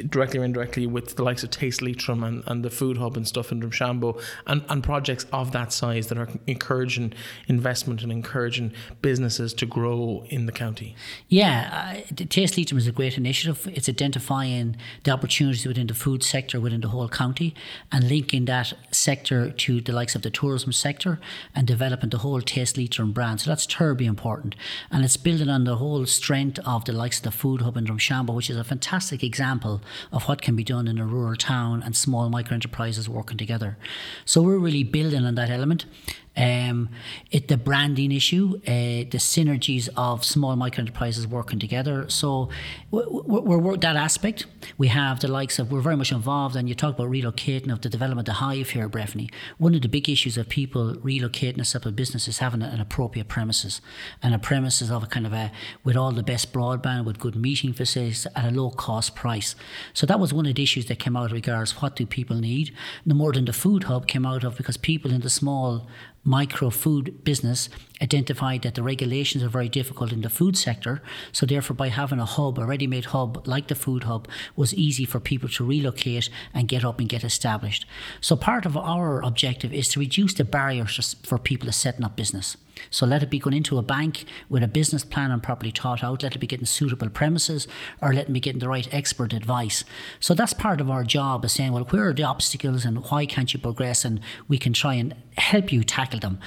directly 0.08 0.40
or 0.40 0.44
indirectly 0.44 0.86
with 0.86 1.16
the 1.16 1.22
likes 1.22 1.42
of 1.42 1.50
Taste 1.50 1.82
Leitrim 1.82 2.22
and, 2.22 2.42
and 2.46 2.64
the 2.64 2.70
Food 2.70 2.98
Hub 2.98 3.16
and 3.16 3.26
stuff 3.26 3.52
in 3.52 3.60
Drumshanbo 3.60 4.20
and, 4.46 4.64
and 4.68 4.82
projects 4.82 5.26
of 5.32 5.52
that 5.52 5.72
size 5.72 6.08
that 6.08 6.18
are 6.18 6.28
encouraging 6.46 7.12
investment 7.48 8.02
and 8.02 8.12
encouraging 8.12 8.72
businesses 9.02 9.54
to 9.54 9.66
grow 9.66 10.24
in 10.28 10.46
the 10.46 10.52
county? 10.52 10.94
Yeah, 11.28 12.02
uh, 12.10 12.24
Taste 12.28 12.56
Leitrim 12.56 12.78
is 12.78 12.86
a 12.86 12.92
great 12.92 13.16
initiative. 13.16 13.68
It's 13.72 13.88
identifying 13.88 14.76
the 15.04 15.10
opportunities 15.10 15.66
within 15.66 15.86
the 15.86 15.94
food 15.94 16.22
sector 16.22 16.60
within 16.60 16.80
the 16.80 16.88
whole 16.88 17.08
county 17.08 17.54
and 17.90 18.08
linking 18.08 18.44
that 18.46 18.72
sector 18.90 19.50
to 19.50 19.80
the 19.80 19.92
likes 19.92 20.14
of 20.14 20.22
the 20.22 20.30
tourism 20.30 20.72
sector 20.72 21.18
and 21.54 21.66
developing 21.66 22.10
the 22.10 22.18
whole 22.18 22.40
Taste 22.40 22.76
Leitrim 22.76 23.12
brand. 23.12 23.40
So 23.40 23.50
that's 23.50 23.66
terribly 23.66 24.06
important. 24.06 24.54
And 24.90 25.04
it's 25.04 25.16
building 25.16 25.48
on 25.48 25.64
the 25.64 25.76
whole 25.76 26.06
strength 26.06 26.58
of 26.66 26.84
the 26.84 26.92
likes 26.92 27.18
of 27.18 27.24
the 27.24 27.30
Food 27.30 27.62
Hub 27.62 27.76
in 27.76 27.84
Drumshanbo, 27.86 28.34
which 28.34 28.50
is 28.50 28.56
a 28.56 28.64
fantastic 28.64 29.22
example 29.22 29.80
of 30.12 30.24
what 30.24 30.42
can 30.42 30.56
be 30.56 30.64
done 30.64 30.88
in 30.88 30.98
a 30.98 31.06
rural 31.06 31.36
town 31.36 31.82
and 31.82 31.96
small 31.96 32.28
micro 32.28 32.54
enterprises 32.54 33.08
working 33.08 33.36
together. 33.36 33.76
So 34.24 34.42
we're 34.42 34.58
really 34.58 34.84
building 34.84 35.24
on 35.24 35.34
that 35.36 35.50
element. 35.50 35.86
Um, 36.36 36.90
it 37.30 37.48
the 37.48 37.56
branding 37.56 38.12
issue, 38.12 38.60
uh, 38.66 39.08
the 39.10 39.18
synergies 39.18 39.88
of 39.96 40.24
small 40.24 40.54
micro 40.56 40.80
enterprises 40.80 41.26
working 41.26 41.58
together. 41.58 42.08
So 42.08 42.50
we're, 42.90 43.08
we're, 43.08 43.58
we're, 43.58 43.76
that 43.78 43.96
aspect. 43.96 44.46
We 44.76 44.88
have 44.88 45.20
the 45.20 45.28
likes 45.28 45.58
of 45.58 45.72
we're 45.72 45.80
very 45.80 45.96
much 45.96 46.12
involved, 46.12 46.54
and 46.56 46.68
you 46.68 46.74
talk 46.74 46.94
about 46.94 47.08
relocating 47.08 47.72
of 47.72 47.80
the 47.80 47.88
development 47.88 48.28
of 48.28 48.34
the 48.34 48.40
Hive 48.40 48.70
here, 48.70 48.84
at 48.84 48.90
Breffni. 48.90 49.30
One 49.58 49.74
of 49.74 49.82
the 49.82 49.88
big 49.88 50.08
issues 50.08 50.36
of 50.36 50.48
people 50.48 50.94
relocating 50.96 51.60
a 51.60 51.64
separate 51.64 51.96
business 51.96 52.28
is 52.28 52.38
having 52.38 52.62
an 52.62 52.80
appropriate 52.80 53.28
premises, 53.28 53.80
and 54.22 54.34
a 54.34 54.38
premises 54.38 54.90
of 54.90 55.02
a 55.02 55.06
kind 55.06 55.26
of 55.26 55.32
a 55.32 55.52
with 55.84 55.96
all 55.96 56.12
the 56.12 56.22
best 56.22 56.52
broadband, 56.52 57.04
with 57.04 57.18
good 57.18 57.36
meeting 57.36 57.72
facilities 57.72 58.26
at 58.36 58.44
a 58.44 58.50
low 58.50 58.70
cost 58.70 59.14
price. 59.14 59.54
So 59.94 60.06
that 60.06 60.20
was 60.20 60.34
one 60.34 60.46
of 60.46 60.54
the 60.54 60.62
issues 60.62 60.86
that 60.86 60.98
came 60.98 61.16
out 61.16 61.32
regards 61.32 61.80
what 61.80 61.96
do 61.96 62.04
people 62.06 62.36
need. 62.36 62.74
No 63.04 63.14
more 63.14 63.32
than 63.32 63.46
the 63.46 63.52
food 63.52 63.84
hub 63.84 64.06
came 64.06 64.26
out 64.26 64.44
of 64.44 64.56
because 64.56 64.76
people 64.76 65.12
in 65.12 65.20
the 65.20 65.30
small 65.30 65.86
micro 66.26 66.70
food 66.70 67.24
business 67.24 67.68
identified 68.02 68.62
that 68.62 68.74
the 68.74 68.82
regulations 68.82 69.42
are 69.42 69.48
very 69.48 69.68
difficult 69.68 70.12
in 70.12 70.22
the 70.22 70.28
food 70.28 70.56
sector. 70.56 71.02
So, 71.32 71.46
therefore, 71.46 71.76
by 71.76 71.88
having 71.88 72.18
a 72.18 72.24
hub, 72.24 72.58
a 72.58 72.66
ready 72.66 72.86
made 72.86 73.06
hub 73.06 73.46
like 73.46 73.68
the 73.68 73.74
food 73.74 74.04
hub, 74.04 74.28
was 74.54 74.74
easy 74.74 75.04
for 75.04 75.20
people 75.20 75.48
to 75.50 75.64
relocate 75.64 76.28
and 76.54 76.68
get 76.68 76.84
up 76.84 77.00
and 77.00 77.08
get 77.08 77.24
established. 77.24 77.86
So, 78.20 78.36
part 78.36 78.66
of 78.66 78.76
our 78.76 79.22
objective 79.22 79.72
is 79.72 79.88
to 79.90 80.00
reduce 80.00 80.34
the 80.34 80.44
barriers 80.44 81.16
for 81.22 81.38
people 81.38 81.66
to 81.66 81.72
setting 81.72 82.04
up 82.04 82.16
business. 82.16 82.56
So 82.90 83.06
let 83.06 83.22
it 83.22 83.30
be 83.30 83.38
going 83.38 83.56
into 83.56 83.78
a 83.78 83.82
bank 83.82 84.24
with 84.48 84.62
a 84.62 84.68
business 84.68 85.04
plan 85.04 85.30
and 85.30 85.42
properly 85.42 85.70
thought 85.70 86.04
out, 86.04 86.22
let 86.22 86.36
it 86.36 86.38
be 86.38 86.46
getting 86.46 86.66
suitable 86.66 87.08
premises, 87.08 87.66
or 88.00 88.12
let 88.12 88.28
it 88.28 88.32
be 88.32 88.40
getting 88.40 88.60
the 88.60 88.68
right 88.68 88.92
expert 88.92 89.32
advice. 89.32 89.84
So 90.20 90.34
that's 90.34 90.52
part 90.52 90.80
of 90.80 90.90
our 90.90 91.04
job 91.04 91.44
is 91.44 91.52
saying, 91.52 91.72
well, 91.72 91.84
where 91.84 92.08
are 92.08 92.12
the 92.12 92.24
obstacles 92.24 92.84
and 92.84 93.04
why 93.06 93.26
can't 93.26 93.52
you 93.52 93.60
progress? 93.60 94.04
And 94.04 94.20
we 94.48 94.58
can 94.58 94.72
try 94.72 94.94
and 94.94 95.14
help 95.36 95.72
you 95.72 95.84
tackle 95.84 96.20
them 96.20 96.38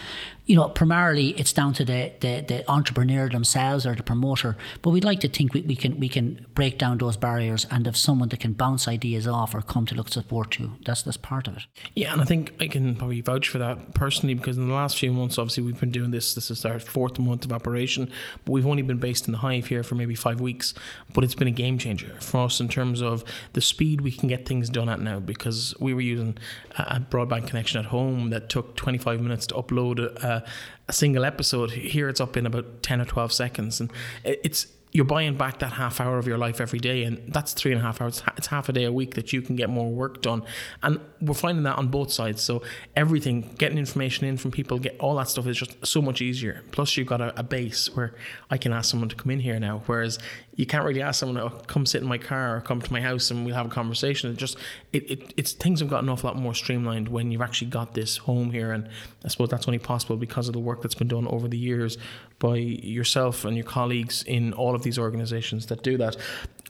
you 0.49 0.55
know, 0.55 0.67
primarily 0.67 1.38
it's 1.39 1.53
down 1.53 1.71
to 1.73 1.85
the, 1.85 2.11
the, 2.19 2.43
the 2.45 2.69
entrepreneur 2.69 3.29
themselves 3.29 3.85
or 3.85 3.95
the 3.95 4.03
promoter. 4.03 4.57
But 4.81 4.89
we'd 4.89 5.05
like 5.05 5.21
to 5.21 5.29
think 5.29 5.53
we, 5.53 5.61
we 5.61 5.75
can 5.75 5.97
we 5.97 6.09
can 6.09 6.45
break 6.53 6.77
down 6.77 6.97
those 6.97 7.15
barriers 7.15 7.65
and 7.71 7.85
have 7.85 7.95
someone 7.95 8.27
that 8.29 8.41
can 8.41 8.51
bounce 8.51 8.89
ideas 8.89 9.25
off 9.25 9.55
or 9.55 9.61
come 9.61 9.85
to 9.85 9.95
look 9.95 10.09
support 10.09 10.51
to. 10.51 10.71
That's 10.85 11.03
that's 11.03 11.17
part 11.17 11.47
of 11.47 11.55
it. 11.55 11.63
Yeah, 11.95 12.11
and 12.11 12.21
I 12.21 12.25
think 12.25 12.53
I 12.59 12.67
can 12.67 12.95
probably 12.95 13.21
vouch 13.21 13.47
for 13.47 13.57
that 13.59 13.93
personally 13.93 14.33
because 14.33 14.57
in 14.57 14.67
the 14.67 14.73
last 14.73 14.97
few 14.97 15.13
months, 15.13 15.37
obviously, 15.37 15.63
we've 15.63 15.79
been 15.79 15.91
doing 15.91 16.11
this. 16.11 16.35
This 16.35 16.51
is 16.51 16.65
our 16.65 16.77
fourth 16.77 17.17
month 17.17 17.45
of 17.45 17.53
operation, 17.53 18.11
but 18.43 18.51
we've 18.51 18.67
only 18.67 18.81
been 18.81 18.97
based 18.97 19.27
in 19.27 19.31
the 19.31 19.39
Hive 19.39 19.67
here 19.67 19.83
for 19.83 19.95
maybe 19.95 20.15
five 20.15 20.41
weeks. 20.41 20.73
But 21.13 21.23
it's 21.23 21.35
been 21.35 21.47
a 21.47 21.51
game 21.51 21.77
changer 21.77 22.17
for 22.19 22.45
us 22.45 22.59
in 22.59 22.67
terms 22.67 23.01
of 23.01 23.23
the 23.53 23.61
speed 23.61 24.01
we 24.01 24.11
can 24.11 24.27
get 24.27 24.45
things 24.45 24.69
done 24.69 24.89
at 24.89 24.99
now 24.99 25.21
because 25.21 25.73
we 25.79 25.93
were 25.93 26.01
using 26.01 26.37
a 26.77 26.99
broadband 26.99 27.47
connection 27.47 27.79
at 27.79 27.85
home 27.85 28.29
that 28.29 28.49
took 28.49 28.75
25 28.75 29.21
minutes 29.21 29.47
to 29.47 29.55
upload 29.55 29.99
a, 30.23 30.43
a 30.89 30.93
single 30.93 31.23
episode. 31.23 31.71
Here 31.71 32.09
it's 32.09 32.19
up 32.19 32.35
in 32.35 32.45
about 32.45 32.83
10 32.83 32.99
or 32.99 33.05
12 33.05 33.31
seconds, 33.31 33.79
and 33.79 33.91
it's 34.23 34.67
you're 34.91 35.05
buying 35.05 35.35
back 35.35 35.59
that 35.59 35.73
half 35.73 36.01
hour 36.01 36.17
of 36.17 36.25
your 36.25 36.39
life 36.39 36.59
every 36.59 36.79
day, 36.79 37.03
and 37.03 37.31
that's 37.31 37.53
three 37.53 37.71
and 37.71 37.79
a 37.79 37.83
half 37.83 38.01
hours. 38.01 38.23
It's 38.37 38.47
half 38.47 38.69
a 38.69 38.73
day 38.73 38.85
a 38.85 38.91
week 38.91 39.13
that 39.13 39.31
you 39.31 39.41
can 39.43 39.55
get 39.55 39.69
more 39.69 39.91
work 39.91 40.23
done, 40.23 40.43
and 40.81 40.99
we're 41.21 41.35
finding 41.35 41.63
that 41.63 41.77
on 41.77 41.89
both 41.89 42.11
sides. 42.11 42.41
So 42.41 42.63
everything, 42.95 43.53
getting 43.59 43.77
information 43.77 44.25
in 44.25 44.37
from 44.37 44.49
people, 44.49 44.79
get 44.79 44.97
all 44.99 45.15
that 45.17 45.29
stuff 45.29 45.45
is 45.45 45.57
just 45.57 45.85
so 45.85 46.01
much 46.01 46.21
easier. 46.21 46.63
Plus, 46.71 46.97
you've 46.97 47.07
got 47.07 47.21
a, 47.21 47.39
a 47.39 47.43
base 47.43 47.95
where 47.95 48.15
I 48.49 48.57
can 48.57 48.73
ask 48.73 48.89
someone 48.89 49.09
to 49.09 49.15
come 49.15 49.29
in 49.29 49.39
here 49.39 49.59
now, 49.59 49.83
whereas 49.85 50.17
you 50.59 50.65
can't 50.65 50.83
really 50.83 51.01
ask 51.01 51.21
someone 51.21 51.37
to 51.37 51.55
oh, 51.55 51.61
come 51.67 51.85
sit 51.85 52.01
in 52.01 52.07
my 52.09 52.17
car 52.17 52.57
or 52.57 52.59
come 52.59 52.81
to 52.81 52.91
my 52.91 52.99
house 52.99 53.31
and 53.31 53.45
we'll 53.45 53.55
have 53.55 53.67
a 53.67 53.69
conversation. 53.69 54.29
It 54.29 54.35
just 54.35 54.57
it, 54.91 55.09
it 55.09 55.33
it's 55.37 55.53
things 55.53 55.79
have 55.79 55.89
gotten 55.89 56.09
an 56.09 56.11
awful 56.11 56.29
lot 56.29 56.37
more 56.37 56.53
streamlined 56.53 57.07
when 57.07 57.31
you've 57.31 57.41
actually 57.41 57.69
got 57.69 57.93
this 57.93 58.17
home 58.17 58.51
here, 58.51 58.73
and 58.73 58.89
I 59.23 59.29
suppose 59.29 59.47
that's 59.47 59.69
only 59.69 59.79
possible 59.79 60.17
because 60.17 60.49
of 60.49 60.53
the 60.53 60.59
work 60.59 60.81
that's 60.81 60.95
been 60.95 61.07
done 61.07 61.25
over 61.27 61.47
the 61.47 61.57
years 61.57 61.97
by 62.39 62.57
yourself 62.57 63.45
and 63.45 63.55
your 63.55 63.65
colleagues 63.65 64.21
in 64.23 64.51
all 64.51 64.75
of 64.75 64.83
these 64.83 64.99
organisations 64.99 65.67
that 65.67 65.81
do 65.81 65.95
that. 65.95 66.17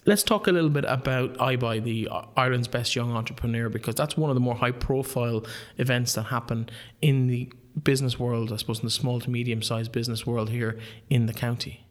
Let's 0.05 0.21
talk 0.21 0.45
a 0.45 0.51
little 0.51 0.69
bit 0.69 0.85
about 0.87 1.33
IBYE, 1.39 1.83
the 1.83 2.09
Ireland's 2.37 2.67
Best 2.67 2.95
Young 2.95 3.11
Entrepreneur, 3.13 3.69
because 3.69 3.95
that's 3.95 4.15
one 4.15 4.29
of 4.29 4.35
the 4.35 4.39
more 4.39 4.55
high 4.55 4.71
profile 4.71 5.43
events 5.79 6.13
that 6.13 6.23
happen 6.23 6.69
in 7.01 7.25
the 7.25 7.51
business 7.83 8.19
world, 8.19 8.53
I 8.53 8.57
suppose, 8.57 8.81
in 8.81 8.85
the 8.85 8.91
small 8.91 9.19
to 9.19 9.31
medium 9.31 9.63
sized 9.63 9.91
business 9.91 10.27
world 10.27 10.51
here 10.51 10.77
in 11.09 11.25
the 11.25 11.33
county. 11.33 11.88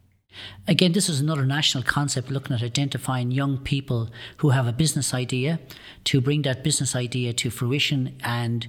Again, 0.67 0.93
this 0.93 1.09
is 1.09 1.21
another 1.21 1.47
national 1.47 1.83
concept 1.83 2.31
looking 2.31 2.55
at 2.55 2.63
identifying 2.63 3.31
young 3.31 3.59
people 3.59 4.11
who 4.39 4.51
have 4.51 4.67
a 4.67 4.73
business 4.73 5.15
idea 5.15 5.59
to 6.05 6.21
bring 6.21 6.43
that 6.43 6.63
business 6.63 6.95
idea 6.95 7.33
to 7.33 7.51
fruition 7.51 8.17
and 8.23 8.67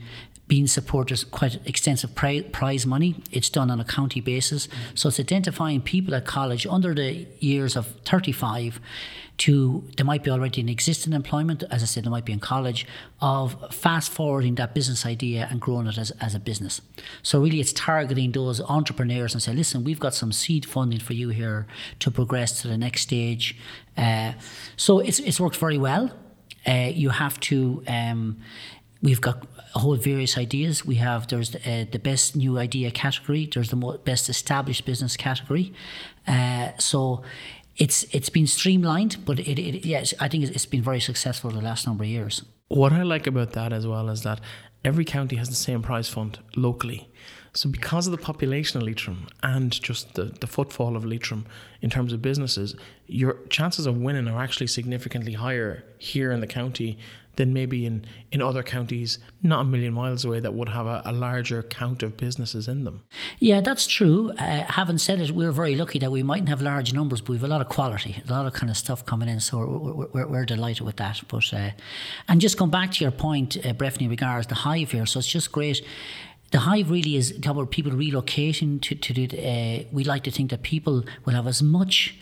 being 0.49 0.67
supported 0.67 1.29
quite 1.29 1.59
extensive 1.65 2.13
prize 2.15 2.85
money. 2.85 3.15
It's 3.31 3.49
done 3.49 3.69
on 3.69 3.79
a 3.79 3.85
county 3.85 4.19
basis. 4.19 4.67
So 4.95 5.07
it's 5.09 5.19
identifying 5.19 5.79
people 5.79 6.15
at 6.15 6.25
college 6.25 6.65
under 6.65 6.93
the 6.95 7.27
years 7.39 7.77
of 7.77 7.85
35 8.05 8.81
to, 9.37 9.87
they 9.95 10.03
might 10.03 10.23
be 10.23 10.31
already 10.31 10.59
in 10.59 10.67
existing 10.67 11.13
employment, 11.13 11.63
as 11.69 11.83
I 11.83 11.85
said, 11.85 12.03
they 12.03 12.09
might 12.09 12.25
be 12.25 12.33
in 12.33 12.39
college, 12.39 12.85
of 13.21 13.73
fast 13.73 14.11
forwarding 14.11 14.55
that 14.55 14.73
business 14.73 15.05
idea 15.05 15.47
and 15.49 15.61
growing 15.61 15.85
it 15.85 15.97
as, 15.99 16.11
as 16.19 16.33
a 16.33 16.39
business. 16.39 16.81
So 17.21 17.39
really 17.39 17.59
it's 17.59 17.71
targeting 17.71 18.31
those 18.31 18.59
entrepreneurs 18.59 19.33
and 19.33 19.41
say, 19.41 19.53
listen, 19.53 19.83
we've 19.83 19.99
got 19.99 20.15
some 20.15 20.31
seed 20.31 20.65
funding 20.65 20.99
for 20.99 21.13
you 21.13 21.29
here 21.29 21.67
to 21.99 22.11
progress 22.11 22.61
to 22.63 22.67
the 22.67 22.77
next 22.77 23.01
stage. 23.01 23.55
Uh, 23.95 24.33
so 24.75 24.99
it's, 24.99 25.19
it's 25.19 25.39
worked 25.39 25.57
very 25.57 25.77
well. 25.77 26.11
Uh, 26.67 26.91
you 26.91 27.09
have 27.09 27.39
to, 27.39 27.83
um, 27.87 28.41
we've 29.01 29.21
got 29.21 29.45
a 29.75 29.79
whole 29.79 29.95
various 29.95 30.37
ideas. 30.37 30.85
We 30.85 30.95
have 30.95 31.27
there's 31.27 31.51
the, 31.51 31.59
uh, 31.59 31.85
the 31.91 31.99
best 31.99 32.35
new 32.35 32.57
idea 32.57 32.91
category. 32.91 33.49
There's 33.51 33.69
the 33.69 33.99
best 34.03 34.29
established 34.29 34.85
business 34.85 35.17
category. 35.17 35.73
Uh, 36.27 36.71
so 36.77 37.23
it's 37.77 38.03
it's 38.11 38.29
been 38.29 38.47
streamlined, 38.47 39.25
but 39.25 39.39
it, 39.39 39.59
it 39.59 39.85
yes, 39.85 40.13
I 40.19 40.27
think 40.27 40.43
it's 40.43 40.65
been 40.65 40.83
very 40.83 40.99
successful 40.99 41.49
the 41.51 41.61
last 41.61 41.87
number 41.87 42.03
of 42.03 42.09
years. 42.09 42.43
What 42.67 42.93
I 42.93 43.03
like 43.03 43.25
about 43.25 43.53
that 43.53 43.73
as 43.73 43.87
well 43.87 44.09
is 44.09 44.21
that 44.23 44.41
every 44.83 45.05
county 45.05 45.37
has 45.37 45.49
the 45.49 45.55
same 45.55 45.81
prize 45.81 46.09
fund 46.09 46.39
locally. 46.55 47.09
So 47.53 47.67
because 47.67 48.05
of 48.05 48.11
the 48.11 48.23
population 48.23 48.79
of 48.79 48.87
Leitrim 48.87 49.27
and 49.41 49.71
just 49.71 50.13
the, 50.13 50.25
the 50.25 50.45
footfall 50.45 50.95
of 50.95 51.03
Leitrim 51.03 51.47
in 51.81 51.89
terms 51.89 52.13
of 52.13 52.21
businesses, 52.21 52.75
your 53.07 53.39
chances 53.49 53.87
of 53.87 53.97
winning 53.97 54.27
are 54.27 54.41
actually 54.41 54.67
significantly 54.67 55.33
higher 55.33 55.83
here 55.97 56.31
in 56.31 56.41
the 56.41 56.47
county 56.47 56.99
than 57.35 57.53
maybe 57.53 57.85
in, 57.85 58.05
in 58.31 58.41
other 58.41 58.63
counties 58.63 59.19
not 59.41 59.61
a 59.61 59.63
million 59.63 59.93
miles 59.93 60.25
away 60.25 60.39
that 60.39 60.53
would 60.53 60.69
have 60.69 60.85
a, 60.85 61.01
a 61.05 61.11
larger 61.11 61.63
count 61.63 62.03
of 62.03 62.17
businesses 62.17 62.67
in 62.67 62.83
them. 62.83 63.03
Yeah, 63.39 63.61
that's 63.61 63.87
true. 63.87 64.31
Uh, 64.37 64.63
having 64.67 64.97
said 64.97 65.21
it, 65.21 65.31
we're 65.31 65.51
very 65.51 65.75
lucky 65.75 65.99
that 65.99 66.11
we 66.11 66.23
mightn't 66.23 66.49
have 66.49 66.61
large 66.61 66.93
numbers, 66.93 67.21
but 67.21 67.29
we 67.29 67.37
have 67.37 67.43
a 67.43 67.47
lot 67.47 67.61
of 67.61 67.69
quality, 67.69 68.21
a 68.27 68.31
lot 68.31 68.45
of 68.45 68.53
kind 68.53 68.69
of 68.69 68.77
stuff 68.77 69.05
coming 69.05 69.29
in. 69.29 69.39
So 69.39 69.65
we're, 69.65 70.07
we're, 70.07 70.27
we're 70.27 70.45
delighted 70.45 70.85
with 70.85 70.97
that. 70.97 71.21
But 71.27 71.53
uh, 71.53 71.69
And 72.27 72.41
just 72.41 72.57
going 72.57 72.71
back 72.71 72.91
to 72.91 73.03
your 73.03 73.11
point, 73.11 73.57
uh, 73.65 73.73
regards 74.09 74.47
the 74.47 74.55
hive 74.55 74.91
here, 74.91 75.05
so 75.05 75.19
it's 75.19 75.27
just 75.27 75.51
great 75.51 75.81
the 76.51 76.59
hive 76.59 76.89
really 76.89 77.15
is 77.15 77.37
about 77.45 77.69
people 77.71 77.91
relocating 77.91 78.81
to, 78.81 78.95
to 78.95 79.13
do 79.13 79.37
uh, 79.37 79.83
we 79.91 80.03
like 80.03 80.23
to 80.23 80.31
think 80.31 80.49
that 80.49 80.63
people 80.63 81.03
will 81.25 81.33
have 81.33 81.47
as 81.47 81.61
much 81.61 82.15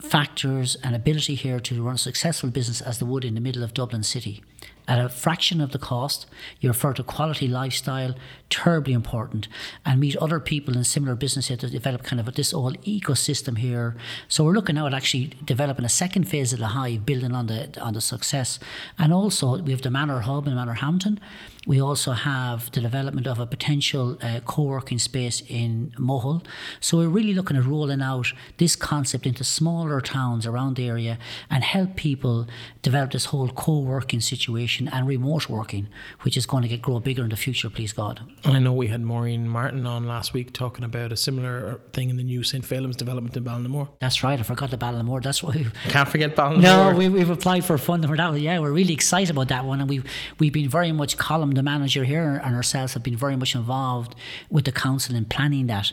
factors 0.00 0.76
and 0.82 0.94
ability 0.94 1.34
here 1.34 1.58
to 1.60 1.82
run 1.82 1.94
a 1.94 1.98
successful 1.98 2.50
business 2.50 2.80
as 2.80 2.98
they 2.98 3.06
would 3.06 3.24
in 3.24 3.34
the 3.34 3.40
middle 3.40 3.62
of 3.62 3.74
Dublin 3.74 4.02
City. 4.02 4.42
At 4.88 5.04
a 5.04 5.08
fraction 5.08 5.60
of 5.60 5.72
the 5.72 5.80
cost, 5.80 6.26
you 6.60 6.68
refer 6.68 6.92
to 6.92 7.02
quality 7.02 7.48
lifestyle, 7.48 8.14
terribly 8.48 8.92
important, 8.92 9.48
and 9.84 9.98
meet 9.98 10.16
other 10.18 10.38
people 10.38 10.76
in 10.76 10.84
similar 10.84 11.16
businesses 11.16 11.58
to 11.58 11.68
develop 11.68 12.04
kind 12.04 12.20
of 12.20 12.32
this 12.34 12.52
whole 12.52 12.72
ecosystem 12.84 13.58
here. 13.58 13.96
So 14.28 14.44
we're 14.44 14.52
looking 14.52 14.76
now 14.76 14.86
at 14.86 14.94
actually 14.94 15.32
developing 15.44 15.84
a 15.84 15.88
second 15.88 16.28
phase 16.28 16.52
of 16.52 16.60
the 16.60 16.68
hive, 16.68 17.04
building 17.04 17.34
on 17.34 17.48
the 17.48 17.80
on 17.80 17.94
the 17.94 18.00
success. 18.00 18.60
And 18.96 19.12
also 19.12 19.60
we 19.60 19.72
have 19.72 19.82
the 19.82 19.90
Manor 19.90 20.20
Hub 20.20 20.46
in 20.46 20.54
Manorhamilton. 20.54 21.18
We 21.66 21.80
also 21.80 22.12
have 22.12 22.70
the 22.70 22.80
development 22.80 23.26
of 23.26 23.40
a 23.40 23.46
potential 23.46 24.16
uh, 24.22 24.40
co-working 24.46 24.98
space 24.98 25.42
in 25.48 25.92
Mohill. 25.98 26.44
So 26.80 26.98
we're 26.98 27.08
really 27.08 27.34
looking 27.34 27.56
at 27.56 27.64
rolling 27.64 28.00
out 28.00 28.32
this 28.58 28.76
concept 28.76 29.26
into 29.26 29.42
smaller 29.42 30.00
towns 30.00 30.46
around 30.46 30.76
the 30.76 30.86
area 30.88 31.18
and 31.50 31.64
help 31.64 31.96
people 31.96 32.46
develop 32.82 33.10
this 33.10 33.26
whole 33.26 33.48
co-working 33.48 34.20
situation 34.20 34.86
and 34.88 35.08
remote 35.08 35.48
working, 35.48 35.88
which 36.22 36.36
is 36.36 36.46
going 36.46 36.62
to 36.62 36.68
get 36.68 36.82
grow 36.82 37.00
bigger 37.00 37.24
in 37.24 37.30
the 37.30 37.36
future, 37.36 37.68
please 37.68 37.92
God. 37.92 38.20
I 38.44 38.60
know 38.60 38.72
we 38.72 38.86
had 38.86 39.00
Maureen 39.00 39.48
Martin 39.48 39.86
on 39.86 40.06
last 40.06 40.32
week 40.32 40.52
talking 40.52 40.84
about 40.84 41.10
a 41.10 41.16
similar 41.16 41.80
thing 41.92 42.10
in 42.10 42.16
the 42.16 42.22
new 42.22 42.44
St. 42.44 42.64
Phelim's 42.64 42.96
development 42.96 43.36
in 43.36 43.42
Ballinamore. 43.42 43.88
That's 43.98 44.22
right. 44.22 44.38
I 44.38 44.42
forgot 44.44 44.70
the 44.70 44.78
Ballinamore. 44.78 45.20
That's 45.20 45.42
why 45.42 45.54
we 45.56 45.66
can't 45.88 46.08
forget 46.08 46.36
Ballinamore. 46.36 46.62
No, 46.62 46.94
we, 46.94 47.08
we've 47.08 47.30
applied 47.30 47.64
for 47.64 47.76
funding 47.76 48.08
for 48.08 48.16
that. 48.16 48.38
Yeah, 48.38 48.60
we're 48.60 48.70
really 48.70 48.94
excited 48.94 49.30
about 49.30 49.48
that 49.48 49.64
one, 49.64 49.80
and 49.80 49.90
we've 49.90 50.04
we've 50.38 50.52
been 50.52 50.68
very 50.68 50.92
much 50.92 51.16
column 51.16 51.55
the 51.56 51.62
manager 51.62 52.04
here 52.04 52.40
and 52.44 52.54
ourselves 52.54 52.94
have 52.94 53.02
been 53.02 53.16
very 53.16 53.36
much 53.36 53.54
involved 53.54 54.14
with 54.50 54.64
the 54.64 54.72
council 54.72 55.14
in 55.14 55.24
planning 55.24 55.66
that 55.66 55.92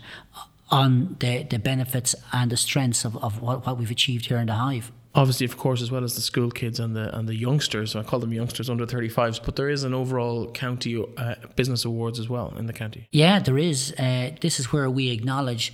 on 0.69 1.15
the, 1.19 1.43
the 1.43 1.59
benefits 1.59 2.15
and 2.31 2.51
the 2.51 2.57
strengths 2.57 3.05
of, 3.05 3.15
of 3.23 3.41
what, 3.41 3.65
what 3.65 3.77
we've 3.77 3.91
achieved 3.91 4.25
here 4.25 4.37
in 4.37 4.47
the 4.47 4.53
Hive. 4.53 4.91
Obviously 5.15 5.45
of 5.45 5.57
course 5.57 5.81
as 5.81 5.91
well 5.91 6.03
as 6.03 6.15
the 6.15 6.21
school 6.21 6.49
kids 6.49 6.79
and 6.79 6.95
the 6.95 7.15
and 7.15 7.29
the 7.29 7.35
youngsters 7.35 7.95
I 7.95 8.01
call 8.01 8.19
them 8.19 8.33
youngsters 8.33 8.67
under 8.67 8.87
35s 8.87 9.39
but 9.45 9.55
there 9.55 9.69
is 9.69 9.83
an 9.83 9.93
overall 9.93 10.49
county 10.51 11.05
uh, 11.17 11.35
business 11.55 11.85
awards 11.85 12.19
as 12.19 12.29
well 12.29 12.51
in 12.57 12.65
the 12.65 12.73
county. 12.73 13.07
Yeah 13.11 13.37
there 13.37 13.59
is. 13.59 13.93
Uh, 13.99 14.31
this 14.41 14.59
is 14.59 14.73
where 14.73 14.89
we 14.89 15.11
acknowledge 15.11 15.71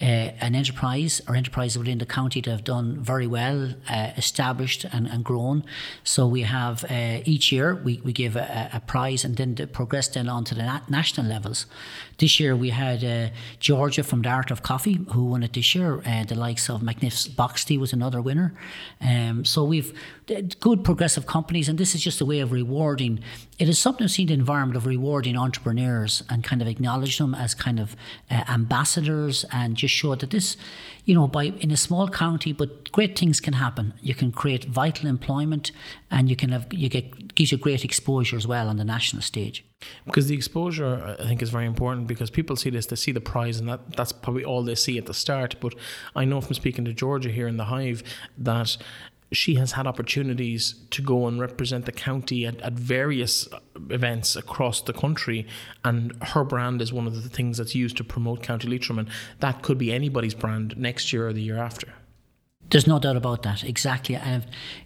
uh, 0.00 0.04
an 0.40 0.54
enterprise 0.54 1.20
or 1.26 1.34
enterprises 1.34 1.76
within 1.76 1.98
the 1.98 2.06
county 2.06 2.40
that 2.40 2.50
have 2.50 2.64
done 2.64 2.98
very 3.00 3.26
well, 3.26 3.74
uh, 3.90 4.10
established 4.16 4.84
and, 4.92 5.08
and 5.08 5.24
grown. 5.24 5.64
So 6.04 6.26
we 6.26 6.42
have 6.42 6.84
uh, 6.84 7.20
each 7.24 7.50
year 7.50 7.74
we, 7.74 8.00
we 8.04 8.12
give 8.12 8.36
a, 8.36 8.70
a 8.72 8.80
prize 8.80 9.24
and 9.24 9.36
then 9.36 9.56
the 9.56 9.66
progress 9.66 10.08
then 10.08 10.28
on 10.28 10.44
to 10.44 10.54
the 10.54 10.62
na- 10.62 10.80
national 10.88 11.26
levels. 11.26 11.66
This 12.18 12.38
year 12.38 12.54
we 12.54 12.70
had 12.70 13.02
uh, 13.02 13.30
Georgia 13.58 14.04
from 14.04 14.22
the 14.22 14.28
Art 14.28 14.50
of 14.50 14.62
Coffee 14.62 15.00
who 15.12 15.24
won 15.26 15.42
it 15.42 15.52
this 15.52 15.74
year. 15.74 16.00
Uh, 16.06 16.24
the 16.24 16.36
likes 16.36 16.68
of 16.68 16.82
Magnificent 16.82 17.34
Box 17.34 17.64
Tea 17.64 17.78
was 17.78 17.92
another 17.92 18.20
winner. 18.20 18.54
Um, 19.00 19.44
so 19.44 19.64
we've 19.64 19.92
good 20.60 20.84
progressive 20.84 21.26
companies, 21.26 21.68
and 21.68 21.78
this 21.78 21.94
is 21.94 22.02
just 22.02 22.20
a 22.20 22.24
way 22.24 22.40
of 22.40 22.52
rewarding. 22.52 23.20
It 23.58 23.68
is 23.68 23.78
something 23.78 24.04
I've 24.04 24.12
seen 24.12 24.28
the 24.28 24.34
environment 24.34 24.76
of 24.76 24.86
rewarding 24.86 25.36
entrepreneurs 25.36 26.22
and 26.30 26.44
kind 26.44 26.62
of 26.62 26.68
acknowledge 26.68 27.18
them 27.18 27.34
as 27.34 27.54
kind 27.54 27.80
of 27.80 27.96
uh, 28.30 28.44
ambassadors 28.48 29.44
and 29.50 29.76
just 29.76 29.92
show 29.92 30.14
that 30.14 30.30
this, 30.30 30.56
you 31.04 31.14
know, 31.14 31.26
by 31.26 31.44
in 31.44 31.72
a 31.72 31.76
small 31.76 32.08
county, 32.08 32.52
but 32.52 32.92
great 32.92 33.18
things 33.18 33.40
can 33.40 33.54
happen. 33.54 33.94
You 34.00 34.14
can 34.14 34.30
create 34.30 34.66
vital 34.66 35.08
employment, 35.08 35.72
and 36.08 36.30
you 36.30 36.36
can 36.36 36.50
have 36.50 36.72
you 36.72 36.88
get 36.88 37.34
gives 37.34 37.50
you 37.50 37.58
great 37.58 37.84
exposure 37.84 38.36
as 38.36 38.46
well 38.46 38.68
on 38.68 38.76
the 38.76 38.84
national 38.84 39.22
stage. 39.22 39.64
Because 40.04 40.26
the 40.26 40.34
exposure, 40.34 41.16
I 41.18 41.24
think, 41.24 41.42
is 41.42 41.50
very 41.50 41.66
important 41.66 42.06
because 42.06 42.30
people 42.30 42.56
see 42.56 42.70
this, 42.70 42.86
they 42.86 42.96
see 42.96 43.12
the 43.12 43.20
prize, 43.20 43.60
and 43.60 43.68
that, 43.68 43.96
that's 43.96 44.12
probably 44.12 44.44
all 44.44 44.62
they 44.62 44.74
see 44.74 44.98
at 44.98 45.06
the 45.06 45.14
start. 45.14 45.56
But 45.60 45.74
I 46.16 46.24
know 46.24 46.40
from 46.40 46.54
speaking 46.54 46.84
to 46.84 46.92
Georgia 46.92 47.30
here 47.30 47.46
in 47.46 47.56
the 47.56 47.66
Hive 47.66 48.02
that 48.36 48.76
she 49.32 49.56
has 49.56 49.72
had 49.72 49.86
opportunities 49.86 50.74
to 50.90 51.02
go 51.02 51.26
and 51.26 51.40
represent 51.40 51.84
the 51.84 51.92
county 51.92 52.46
at, 52.46 52.60
at 52.62 52.72
various 52.72 53.46
events 53.90 54.36
across 54.36 54.80
the 54.80 54.92
country. 54.92 55.46
And 55.84 56.12
her 56.22 56.44
brand 56.44 56.80
is 56.80 56.92
one 56.92 57.06
of 57.06 57.22
the 57.22 57.28
things 57.28 57.58
that's 57.58 57.74
used 57.74 57.96
to 57.98 58.04
promote 58.04 58.42
County 58.42 58.68
Leitrim. 58.68 58.98
And 58.98 59.08
that 59.40 59.62
could 59.62 59.78
be 59.78 59.92
anybody's 59.92 60.34
brand 60.34 60.76
next 60.76 61.12
year 61.12 61.28
or 61.28 61.32
the 61.32 61.42
year 61.42 61.58
after. 61.58 61.92
There's 62.70 62.86
no 62.86 62.98
doubt 62.98 63.16
about 63.16 63.42
that. 63.44 63.64
Exactly. 63.64 64.14
And 64.16 64.44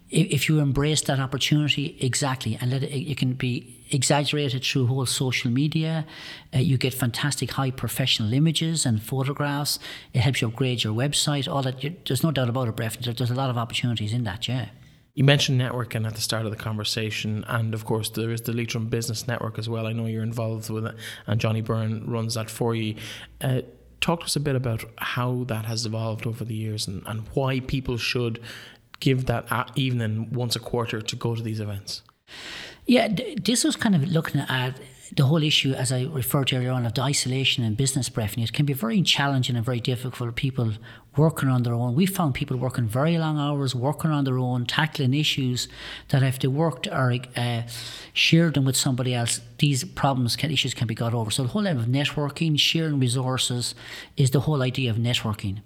if, 0.08 0.26
if 0.28 0.48
you 0.48 0.60
embrace 0.60 1.00
that 1.02 1.18
opportunity, 1.18 1.96
exactly, 2.00 2.56
and 2.60 2.70
let 2.70 2.82
it, 2.82 3.10
it 3.10 3.16
can 3.16 3.32
be 3.32 3.84
exaggerated 3.90 4.64
through 4.64 4.86
whole 4.86 5.06
social 5.06 5.50
media. 5.50 6.06
Uh, 6.54 6.58
you 6.58 6.78
get 6.78 6.94
fantastic 6.94 7.50
high 7.52 7.70
professional 7.70 8.32
images 8.32 8.86
and 8.86 9.02
photographs. 9.02 9.78
It 10.12 10.20
helps 10.20 10.40
you 10.40 10.48
upgrade 10.48 10.84
your 10.84 10.94
website. 10.94 11.52
All 11.52 11.62
that. 11.62 12.06
There's 12.06 12.22
no 12.22 12.30
doubt 12.30 12.48
about 12.48 12.68
it, 12.68 12.76
Bref. 12.76 12.98
There's 12.98 13.30
a 13.30 13.34
lot 13.34 13.50
of 13.50 13.58
opportunities 13.58 14.12
in 14.12 14.24
that. 14.24 14.48
Yeah. 14.48 14.68
You 15.14 15.24
mentioned 15.24 15.60
networking 15.60 16.06
at 16.06 16.14
the 16.14 16.22
start 16.22 16.46
of 16.46 16.52
the 16.52 16.56
conversation, 16.56 17.44
and 17.46 17.74
of 17.74 17.84
course 17.84 18.08
there 18.08 18.30
is 18.30 18.42
the 18.42 18.52
Leitrim 18.54 18.86
Business 18.86 19.28
Network 19.28 19.58
as 19.58 19.68
well. 19.68 19.86
I 19.86 19.92
know 19.92 20.06
you're 20.06 20.22
involved 20.22 20.70
with 20.70 20.86
it, 20.86 20.94
and 21.26 21.38
Johnny 21.38 21.60
Byrne 21.60 22.06
runs 22.06 22.34
that 22.34 22.48
for 22.48 22.74
you. 22.74 22.94
Uh, 23.42 23.60
talk 24.02 24.20
to 24.20 24.26
us 24.26 24.36
a 24.36 24.40
bit 24.40 24.54
about 24.54 24.84
how 24.98 25.44
that 25.44 25.64
has 25.64 25.86
evolved 25.86 26.26
over 26.26 26.44
the 26.44 26.54
years 26.54 26.86
and, 26.86 27.02
and 27.06 27.26
why 27.32 27.60
people 27.60 27.96
should 27.96 28.38
give 29.00 29.26
that 29.26 29.70
evening 29.74 30.30
once 30.32 30.54
a 30.54 30.60
quarter 30.60 31.00
to 31.00 31.16
go 31.16 31.34
to 31.34 31.42
these 31.42 31.60
events. 31.60 32.02
Yeah, 32.86 33.08
this 33.40 33.64
was 33.64 33.76
kind 33.76 33.94
of 33.94 34.04
looking 34.08 34.40
at 34.42 34.78
the 35.14 35.26
whole 35.26 35.42
issue, 35.42 35.72
as 35.72 35.92
I 35.92 36.04
referred 36.04 36.48
to 36.48 36.56
earlier 36.56 36.70
on, 36.70 36.86
of 36.86 36.94
the 36.94 37.02
isolation 37.02 37.64
and 37.64 37.76
business 37.76 38.08
breathing. 38.08 38.42
It 38.42 38.52
can 38.52 38.64
be 38.64 38.72
very 38.72 39.02
challenging 39.02 39.56
and 39.56 39.64
very 39.64 39.80
difficult 39.80 40.16
for 40.16 40.32
people 40.32 40.72
working 41.16 41.50
on 41.50 41.62
their 41.64 41.74
own. 41.74 41.94
We 41.94 42.06
found 42.06 42.34
people 42.34 42.56
working 42.56 42.88
very 42.88 43.18
long 43.18 43.38
hours, 43.38 43.74
working 43.74 44.10
on 44.10 44.24
their 44.24 44.38
own, 44.38 44.64
tackling 44.64 45.12
issues 45.12 45.68
that 46.08 46.22
if 46.22 46.38
they 46.38 46.48
worked 46.48 46.86
or 46.86 47.14
uh, 47.36 47.62
shared 48.14 48.54
them 48.54 48.64
with 48.64 48.76
somebody 48.76 49.12
else, 49.12 49.42
these 49.58 49.84
problems, 49.84 50.34
can, 50.34 50.50
issues 50.50 50.72
can 50.72 50.86
be 50.86 50.94
got 50.94 51.12
over. 51.12 51.30
So 51.30 51.42
the 51.42 51.50
whole 51.50 51.62
level 51.62 51.82
of 51.82 51.88
networking, 51.88 52.58
sharing 52.58 52.98
resources, 52.98 53.74
is 54.16 54.30
the 54.30 54.40
whole 54.40 54.62
idea 54.62 54.90
of 54.90 54.96
networking, 54.96 55.60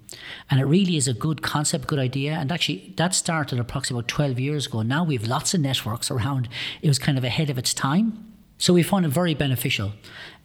and 0.51 0.59
it 0.59 0.65
really 0.65 0.97
is 0.97 1.07
a 1.07 1.13
good 1.13 1.41
concept, 1.41 1.87
good 1.87 1.99
idea. 1.99 2.33
And 2.33 2.51
actually, 2.51 2.93
that 2.97 3.15
started 3.15 3.59
approximately 3.59 4.01
about 4.01 4.09
twelve 4.09 4.39
years 4.39 4.67
ago. 4.67 4.81
Now 4.81 5.05
we 5.05 5.15
have 5.15 5.27
lots 5.27 5.53
of 5.53 5.61
networks 5.61 6.11
around. 6.11 6.49
It 6.81 6.89
was 6.89 6.99
kind 6.99 7.17
of 7.17 7.23
ahead 7.23 7.49
of 7.49 7.57
its 7.57 7.73
time. 7.73 8.26
So 8.59 8.73
we 8.73 8.81
found 8.81 9.05
it 9.05 9.09
very 9.09 9.35
beneficial. 9.35 9.93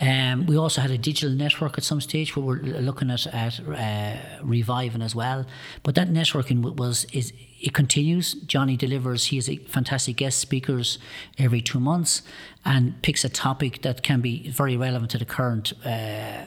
Um, 0.01 0.47
we 0.47 0.57
also 0.57 0.81
had 0.83 0.91
a 0.91 0.99
digital 0.99 1.31
network 1.31 1.79
at 1.79 1.85
some 1.85 2.01
stage 2.01 2.37
where 2.37 2.45
we're 2.45 2.81
looking 2.81 3.11
at, 3.11 3.27
at 3.29 3.61
uh, 3.61 4.43
reviving 4.43 5.01
as 5.01 5.15
well. 5.15 5.47
But 5.83 5.95
that 5.95 6.09
networking 6.09 6.77
was 6.77 7.07
is 7.13 7.33
it 7.61 7.73
continues. 7.73 8.35
Johnny 8.35 8.77
delivers. 8.77 9.27
He 9.27 9.37
has 9.37 9.49
fantastic 9.69 10.17
guest 10.17 10.41
speakers 10.41 10.99
every 11.39 11.63
two 11.63 11.81
months 11.81 12.23
and 12.65 13.01
picks 13.03 13.25
a 13.25 13.29
topic 13.29 13.83
that 13.83 14.03
can 14.03 14.21
be 14.21 14.49
very 14.51 14.77
relevant 14.77 15.13
to 15.13 15.19
the 15.19 15.25
current 15.25 15.73
uh, 15.85 16.47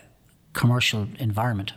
commercial 0.54 1.08
environment. 1.20 1.74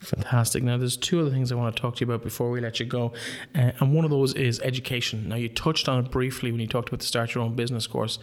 Fantastic. 0.00 0.62
Now, 0.62 0.76
there's 0.76 0.96
two 0.96 1.20
other 1.20 1.30
things 1.30 1.50
I 1.50 1.54
want 1.54 1.74
to 1.74 1.80
talk 1.80 1.96
to 1.96 2.04
you 2.04 2.12
about 2.12 2.22
before 2.22 2.50
we 2.50 2.60
let 2.60 2.78
you 2.78 2.86
go. 2.86 3.12
Uh, 3.54 3.72
and 3.80 3.94
one 3.94 4.04
of 4.04 4.10
those 4.10 4.34
is 4.34 4.60
education. 4.60 5.28
Now, 5.28 5.36
you 5.36 5.48
touched 5.48 5.88
on 5.88 6.04
it 6.04 6.10
briefly 6.10 6.50
when 6.50 6.60
you 6.60 6.66
talked 6.66 6.88
about 6.88 7.00
the 7.00 7.06
Start 7.06 7.34
Your 7.34 7.44
Own 7.44 7.54
Business 7.54 7.86
course, 7.86 8.18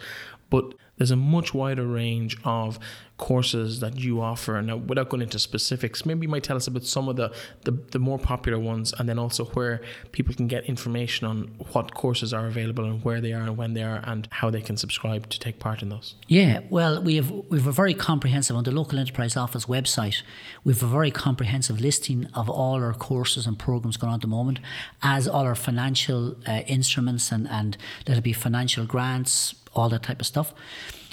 but 0.48 0.74
there's 0.98 1.10
a 1.10 1.16
much 1.16 1.54
wider 1.54 1.86
range 1.86 2.36
of 2.44 2.78
courses 3.16 3.80
that 3.80 3.98
you 3.98 4.20
offer. 4.20 4.60
Now, 4.62 4.76
without 4.76 5.08
going 5.08 5.22
into 5.22 5.38
specifics, 5.38 6.04
maybe 6.04 6.26
you 6.26 6.28
might 6.28 6.42
tell 6.42 6.56
us 6.56 6.66
about 6.66 6.84
some 6.84 7.08
of 7.08 7.16
the, 7.16 7.32
the, 7.62 7.70
the, 7.70 7.98
more 7.98 8.18
popular 8.18 8.58
ones 8.58 8.92
and 8.98 9.08
then 9.08 9.18
also 9.18 9.44
where 9.46 9.80
people 10.10 10.34
can 10.34 10.48
get 10.48 10.64
information 10.64 11.26
on 11.26 11.54
what 11.72 11.94
courses 11.94 12.34
are 12.34 12.46
available 12.46 12.84
and 12.84 13.04
where 13.04 13.20
they 13.20 13.32
are 13.32 13.42
and 13.42 13.56
when 13.56 13.74
they 13.74 13.82
are 13.82 14.02
and 14.04 14.28
how 14.32 14.50
they 14.50 14.60
can 14.60 14.76
subscribe 14.76 15.28
to 15.30 15.38
take 15.38 15.60
part 15.60 15.82
in 15.82 15.88
those. 15.88 16.14
Yeah, 16.26 16.60
well, 16.68 17.00
we 17.00 17.16
have, 17.16 17.30
we 17.30 17.58
have 17.58 17.66
a 17.68 17.72
very 17.72 17.94
comprehensive, 17.94 18.56
on 18.56 18.64
the 18.64 18.72
local 18.72 18.98
enterprise 18.98 19.36
office 19.36 19.66
website, 19.66 20.22
we 20.64 20.72
have 20.72 20.82
a 20.82 20.86
very 20.86 21.12
comprehensive 21.12 21.71
listing 21.80 22.26
of 22.34 22.48
all 22.48 22.74
our 22.74 22.94
courses 22.94 23.46
and 23.46 23.58
programs 23.58 23.96
going 23.96 24.10
on 24.10 24.14
at 24.16 24.20
the 24.20 24.26
moment, 24.26 24.60
as 25.02 25.26
all 25.26 25.44
our 25.44 25.54
financial 25.54 26.36
uh, 26.46 26.62
instruments 26.66 27.32
and, 27.32 27.48
and 27.48 27.76
it 28.06 28.22
be 28.22 28.32
financial 28.32 28.86
grants, 28.86 29.54
all 29.74 29.88
that 29.88 30.02
type 30.02 30.20
of 30.20 30.26
stuff. 30.26 30.54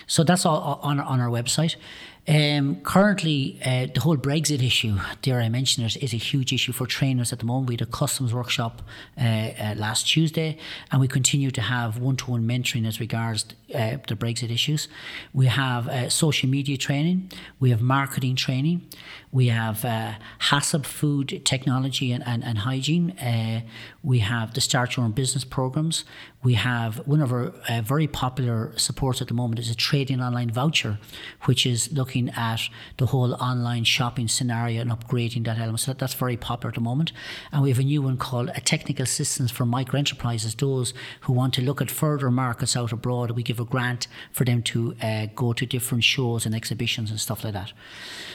So 0.08 0.24
that's 0.24 0.46
all 0.46 0.80
on, 0.82 1.00
on 1.00 1.20
our 1.20 1.30
website. 1.30 1.75
Um, 2.28 2.82
currently, 2.82 3.60
uh, 3.66 3.88
the 3.92 4.02
whole 4.02 4.18
Brexit 4.18 4.62
issue, 4.62 4.98
dare 5.22 5.40
I 5.40 5.50
mention 5.50 5.84
it, 5.84 5.98
is 5.98 6.14
a 6.14 6.18
huge 6.18 6.54
issue 6.54 6.72
for 6.72 6.86
trainers 6.86 7.34
at 7.34 7.40
the 7.40 7.46
moment. 7.46 7.70
We 7.70 7.74
had 7.74 7.82
a 7.82 7.86
customs 7.88 8.34
workshop 8.34 8.84
uh, 9.20 9.24
uh, 9.24 9.76
last 9.78 10.08
Tuesday, 10.08 10.58
and 10.92 11.02
we 11.02 11.08
continue 11.08 11.50
to 11.52 11.62
have 11.62 11.98
one 11.98 12.18
to 12.18 12.32
one 12.32 12.48
mentoring 12.48 12.86
as 12.88 13.00
regards 13.00 13.46
uh, 13.74 13.98
the 14.08 14.16
Brexit 14.16 14.52
issues. 14.52 14.88
We 15.34 15.48
have 15.48 15.88
uh, 15.88 16.10
social 16.10 16.50
media 16.50 16.78
training, 16.78 17.32
we 17.60 17.72
have 17.72 17.82
marketing 17.82 18.36
training, 18.36 18.88
we 19.32 19.48
have 19.48 19.86
uh, 19.86 20.13
HACCP 20.39 20.86
food 20.86 21.41
technology 21.46 22.12
and, 22.12 22.24
and, 22.28 22.43
and 22.43 22.60
hygiene, 22.60 23.12
uh, 23.20 23.62
we 24.04 24.20
have 24.20 24.54
the 24.54 24.62
Start 24.62 24.96
Your 24.96 25.06
Own 25.06 25.12
Business 25.12 25.43
programs, 25.43 26.04
we 26.41 26.54
have 26.54 27.06
one 27.08 27.22
of 27.22 27.32
our 27.34 27.54
very 27.84 28.08
popular 28.08 28.72
supports 28.78 29.22
at 29.22 29.28
the 29.28 29.34
moment 29.34 29.60
is 29.60 29.70
a 29.70 29.76
trading 29.76 30.22
online 30.22 30.50
voucher, 30.50 30.98
which 31.43 31.65
is 31.65 31.91
looking 31.91 32.18
looking 32.19 32.38
at 32.38 32.69
the 32.97 33.08
whole 33.08 33.34
online 33.36 33.84
shopping 33.84 34.27
scenario 34.27 34.82
and 34.82 34.91
upgrading 34.91 35.45
that 35.45 35.58
element. 35.58 35.79
So 35.79 35.93
that's 35.93 36.13
very 36.13 36.38
popular 36.38 36.69
at 36.69 36.75
the 36.75 36.82
moment. 36.82 37.12
And 37.51 37.63
we 37.63 37.69
have 37.69 37.79
a 37.79 37.84
new 37.84 38.01
one 38.01 38.17
called 38.17 38.49
a 38.55 38.62
technical 38.62 39.03
assistance 39.03 39.51
for 39.51 39.65
micro 39.65 39.97
enterprises, 39.99 40.55
those 40.55 40.93
who 41.21 41.34
want 41.34 41.53
to 41.55 41.62
look 41.62 41.82
at 41.82 41.91
further 41.91 42.32
markets 42.32 42.75
out 42.75 42.91
abroad. 42.91 43.32
We 43.32 43.43
give 43.43 43.60
a 43.60 43.65
grant 43.65 44.08
for 44.32 44.45
them 44.45 44.62
to 44.63 44.95
uh, 45.01 45.27
go 45.36 45.53
to 45.53 45.65
different 45.65 46.03
shows 46.03 46.45
and 46.45 46.55
exhibitions 46.55 47.12
and 47.12 47.19
stuff 47.19 47.43
like 47.43 47.53
that. 47.53 47.73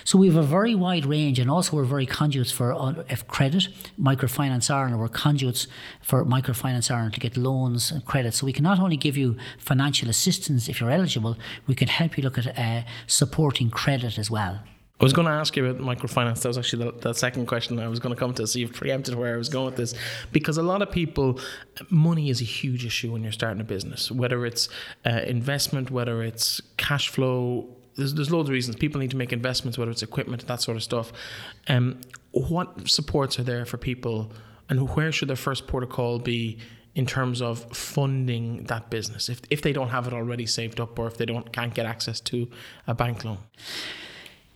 So 0.05 0.19
we 0.19 0.27
have 0.29 0.37
a 0.37 0.43
very 0.43 0.75
wide 0.75 1.07
range, 1.07 1.39
and 1.39 1.51
also 1.51 1.77
we're 1.77 1.85
very 1.85 2.07
conduits 2.07 2.53
for 2.53 2.73
uh, 2.73 3.05
if 3.09 3.27
credit, 3.27 3.69
Microfinance 3.99 4.71
Ireland, 4.71 5.01
we're 5.01 5.09
conduits 5.09 5.67
for 6.03 6.25
Microfinance 6.25 6.91
Ireland 6.91 7.15
to 7.15 7.21
get 7.21 7.37
loans 7.37 7.91
and 7.91 8.05
credit. 8.05 8.35
So 8.35 8.47
we 8.47 8.53
can 8.53 8.65
not 8.65 8.79
only 8.79 8.97
give 8.97 9.17
you 9.17 9.37
financial 9.59 10.09
assistance 10.09 10.69
if 10.69 10.81
you're 10.81 10.91
eligible, 10.91 11.37
we 11.67 11.75
can 11.75 11.89
help 11.89 12.17
you 12.17 12.23
look 12.23 12.39
at 12.39 12.47
uh, 12.59 12.83
supporting 13.07 13.64
credit 13.71 14.19
as 14.19 14.31
well. 14.31 14.61
I 15.01 15.05
was 15.05 15.13
going 15.13 15.27
to 15.27 15.33
ask 15.33 15.57
you 15.57 15.67
about 15.67 15.83
microfinance. 15.83 16.43
That 16.43 16.49
was 16.49 16.59
actually 16.59 16.85
the, 16.85 16.93
the, 16.93 17.13
second 17.15 17.47
question 17.47 17.81
I 17.81 17.89
was 17.89 17.99
going 17.99 18.15
to 18.15 18.19
come 18.19 18.33
to. 18.35 18.47
So 18.47 18.61
you've 18.61 18.73
preempted 18.73 19.17
where 19.17 19.35
I 19.35 19.37
was 19.37 19.49
going 19.49 19.67
with 19.67 19.77
this. 19.77 19.93
Because 20.31 20.57
a 20.57 20.63
lot 20.63 20.83
of 20.83 20.91
people, 20.93 21.41
money 21.91 22.31
is 22.31 22.41
a 22.41 22.45
huge 22.45 22.87
issue 22.87 23.13
when 23.13 23.25
you're 23.25 23.33
starting 23.33 23.61
a 23.61 23.65
business, 23.65 24.13
whether 24.13 24.47
it's 24.47 24.69
uh, 25.05 25.23
investment, 25.27 25.91
whether 25.91 26.23
it's 26.23 26.61
cash 26.77 27.09
flow. 27.09 27.67
There's, 27.97 28.15
there's 28.15 28.31
loads 28.31 28.49
of 28.49 28.53
reasons. 28.53 28.77
People 28.77 29.01
need 29.01 29.11
to 29.11 29.17
make 29.17 29.33
investments, 29.33 29.77
whether 29.77 29.91
it's 29.91 30.03
equipment, 30.03 30.47
that 30.47 30.63
sort 30.63 30.77
of 30.77 30.83
stuff. 30.85 31.13
Um, 31.67 32.01
what 32.31 32.89
supports 32.89 33.39
are 33.41 33.45
there 33.45 33.65
for 33.65 33.79
people, 33.79 34.31
and 34.69 34.89
where 34.91 35.11
should 35.11 35.29
their 35.29 35.37
first 35.37 35.67
protocol 35.67 36.21
be 36.21 36.59
in 36.95 37.07
terms 37.07 37.43
of 37.43 37.65
funding 37.77 38.65
that 38.65 38.89
business 38.89 39.29
if, 39.29 39.41
if 39.51 39.63
they 39.63 39.73
don't 39.73 39.89
have 39.89 40.07
it 40.07 40.13
already 40.13 40.47
saved 40.47 40.79
up 40.81 40.99
or 40.99 41.07
if 41.07 41.17
they 41.17 41.27
don't 41.27 41.53
can't 41.53 41.75
get 41.75 41.87
access 41.87 42.21
to 42.21 42.49
a 42.87 42.95
bank 42.95 43.25
loan? 43.25 43.39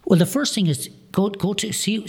Well, 0.05 0.19
the 0.19 0.27
first 0.27 0.55
thing 0.55 0.67
is 0.67 0.89
go 1.13 1.29
go 1.29 1.53
to 1.55 1.73
see 1.73 2.07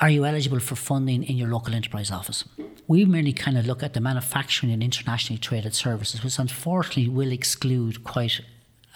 are 0.00 0.10
you 0.10 0.24
eligible 0.24 0.60
for 0.60 0.76
funding 0.76 1.24
in 1.24 1.36
your 1.36 1.48
local 1.48 1.74
enterprise 1.74 2.10
office? 2.10 2.44
We 2.86 3.04
merely 3.04 3.32
kind 3.32 3.58
of 3.58 3.66
look 3.66 3.82
at 3.82 3.94
the 3.94 4.00
manufacturing 4.00 4.72
and 4.72 4.82
internationally 4.82 5.38
traded 5.38 5.74
services, 5.74 6.22
which 6.22 6.38
unfortunately 6.38 7.08
will 7.08 7.32
exclude 7.32 8.04
quite 8.04 8.40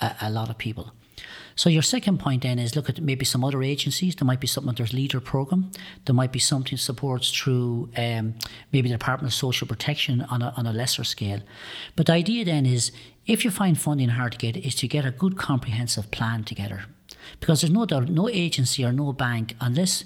a, 0.01 0.15
a 0.23 0.31
lot 0.31 0.49
of 0.49 0.59
people. 0.59 0.93
So 1.55 1.69
your 1.71 1.83
second 1.83 2.19
point 2.19 2.43
then 2.43 2.59
is 2.59 2.75
look 2.77 2.89
at 2.89 3.01
maybe 3.01 3.25
some 3.25 3.45
other 3.45 3.63
agencies. 3.63 4.15
There 4.17 4.27
might 4.27 4.41
be 4.41 4.47
something 4.47 4.75
there's 4.75 4.93
leader 4.93 5.21
program. 5.21 5.71
There 6.05 6.15
might 6.15 6.33
be 6.33 6.39
something 6.39 6.79
supports 6.79 7.31
through 7.31 7.91
um, 7.97 8.35
maybe 8.73 8.89
the 8.89 8.95
Department 8.97 9.33
of 9.33 9.35
Social 9.35 9.67
Protection 9.67 10.23
on 10.23 10.43
a, 10.43 10.55
on 10.57 10.67
a 10.67 10.73
lesser 10.73 11.05
scale. 11.05 11.41
But 11.97 12.07
the 12.07 12.13
idea 12.13 12.45
then 12.45 12.67
is 12.67 12.93
if 13.27 13.45
you 13.45 13.51
find 13.51 13.79
funding 13.79 14.11
hard 14.11 14.33
to 14.33 14.39
get, 14.39 14.57
is 14.57 14.75
to 14.77 14.89
get 14.89 15.05
a 15.05 15.11
good 15.11 15.37
comprehensive 15.37 16.11
plan 16.11 16.45
together. 16.45 16.85
Because 17.41 17.61
there's 17.61 17.73
no 17.73 17.87
doubt, 17.87 18.09
no 18.09 18.29
agency 18.29 18.85
or 18.85 18.93
no 18.93 19.13
bank, 19.13 19.55
unless 19.61 20.05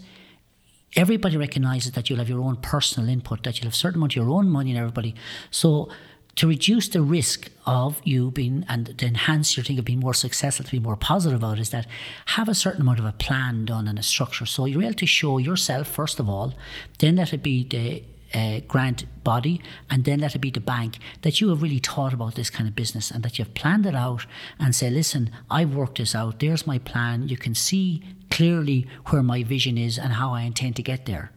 everybody 0.96 1.36
recognizes 1.36 1.92
that 1.92 2.08
you'll 2.08 2.18
have 2.18 2.28
your 2.28 2.40
own 2.40 2.56
personal 2.56 3.08
input, 3.08 3.42
that 3.44 3.58
you'll 3.58 3.66
have 3.66 3.74
certain 3.74 3.98
amount 3.98 4.12
of 4.12 4.16
your 4.16 4.30
own 4.30 4.48
money 4.48 4.70
and 4.70 4.78
everybody. 4.78 5.14
So 5.50 5.88
to 6.36 6.46
reduce 6.46 6.88
the 6.88 7.02
risk 7.02 7.50
of 7.64 8.00
you 8.04 8.30
being 8.30 8.64
and 8.68 8.96
to 8.98 9.06
enhance 9.06 9.56
your 9.56 9.64
thing 9.64 9.78
of 9.78 9.84
being 9.84 10.00
more 10.00 10.14
successful, 10.14 10.64
to 10.64 10.70
be 10.70 10.78
more 10.78 10.96
positive 10.96 11.38
about 11.38 11.58
is 11.58 11.70
that 11.70 11.86
have 12.26 12.48
a 12.48 12.54
certain 12.54 12.82
amount 12.82 12.98
of 12.98 13.04
a 13.04 13.12
plan 13.12 13.64
done 13.64 13.88
and 13.88 13.98
a 13.98 14.02
structure. 14.02 14.46
So 14.46 14.66
you're 14.66 14.82
able 14.82 14.94
to 14.94 15.06
show 15.06 15.38
yourself 15.38 15.88
first 15.88 16.20
of 16.20 16.28
all, 16.28 16.54
then 16.98 17.16
let 17.16 17.32
it 17.32 17.42
be 17.42 17.64
the 17.64 18.04
uh, 18.34 18.60
grant 18.68 19.06
body, 19.24 19.62
and 19.88 20.04
then 20.04 20.20
let 20.20 20.34
it 20.34 20.40
be 20.40 20.50
the 20.50 20.60
bank 20.60 20.98
that 21.22 21.40
you 21.40 21.48
have 21.48 21.62
really 21.62 21.78
thought 21.78 22.12
about 22.12 22.34
this 22.34 22.50
kind 22.50 22.68
of 22.68 22.74
business 22.74 23.10
and 23.10 23.22
that 23.22 23.38
you've 23.38 23.54
planned 23.54 23.86
it 23.86 23.94
out 23.94 24.26
and 24.58 24.74
say, 24.74 24.90
listen, 24.90 25.30
I've 25.50 25.74
worked 25.74 25.98
this 25.98 26.14
out. 26.14 26.40
There's 26.40 26.66
my 26.66 26.78
plan. 26.78 27.28
You 27.28 27.36
can 27.36 27.54
see 27.54 28.02
clearly 28.30 28.86
where 29.06 29.22
my 29.22 29.42
vision 29.42 29.78
is 29.78 29.98
and 29.98 30.14
how 30.14 30.34
I 30.34 30.42
intend 30.42 30.76
to 30.76 30.82
get 30.82 31.06
there. 31.06 31.30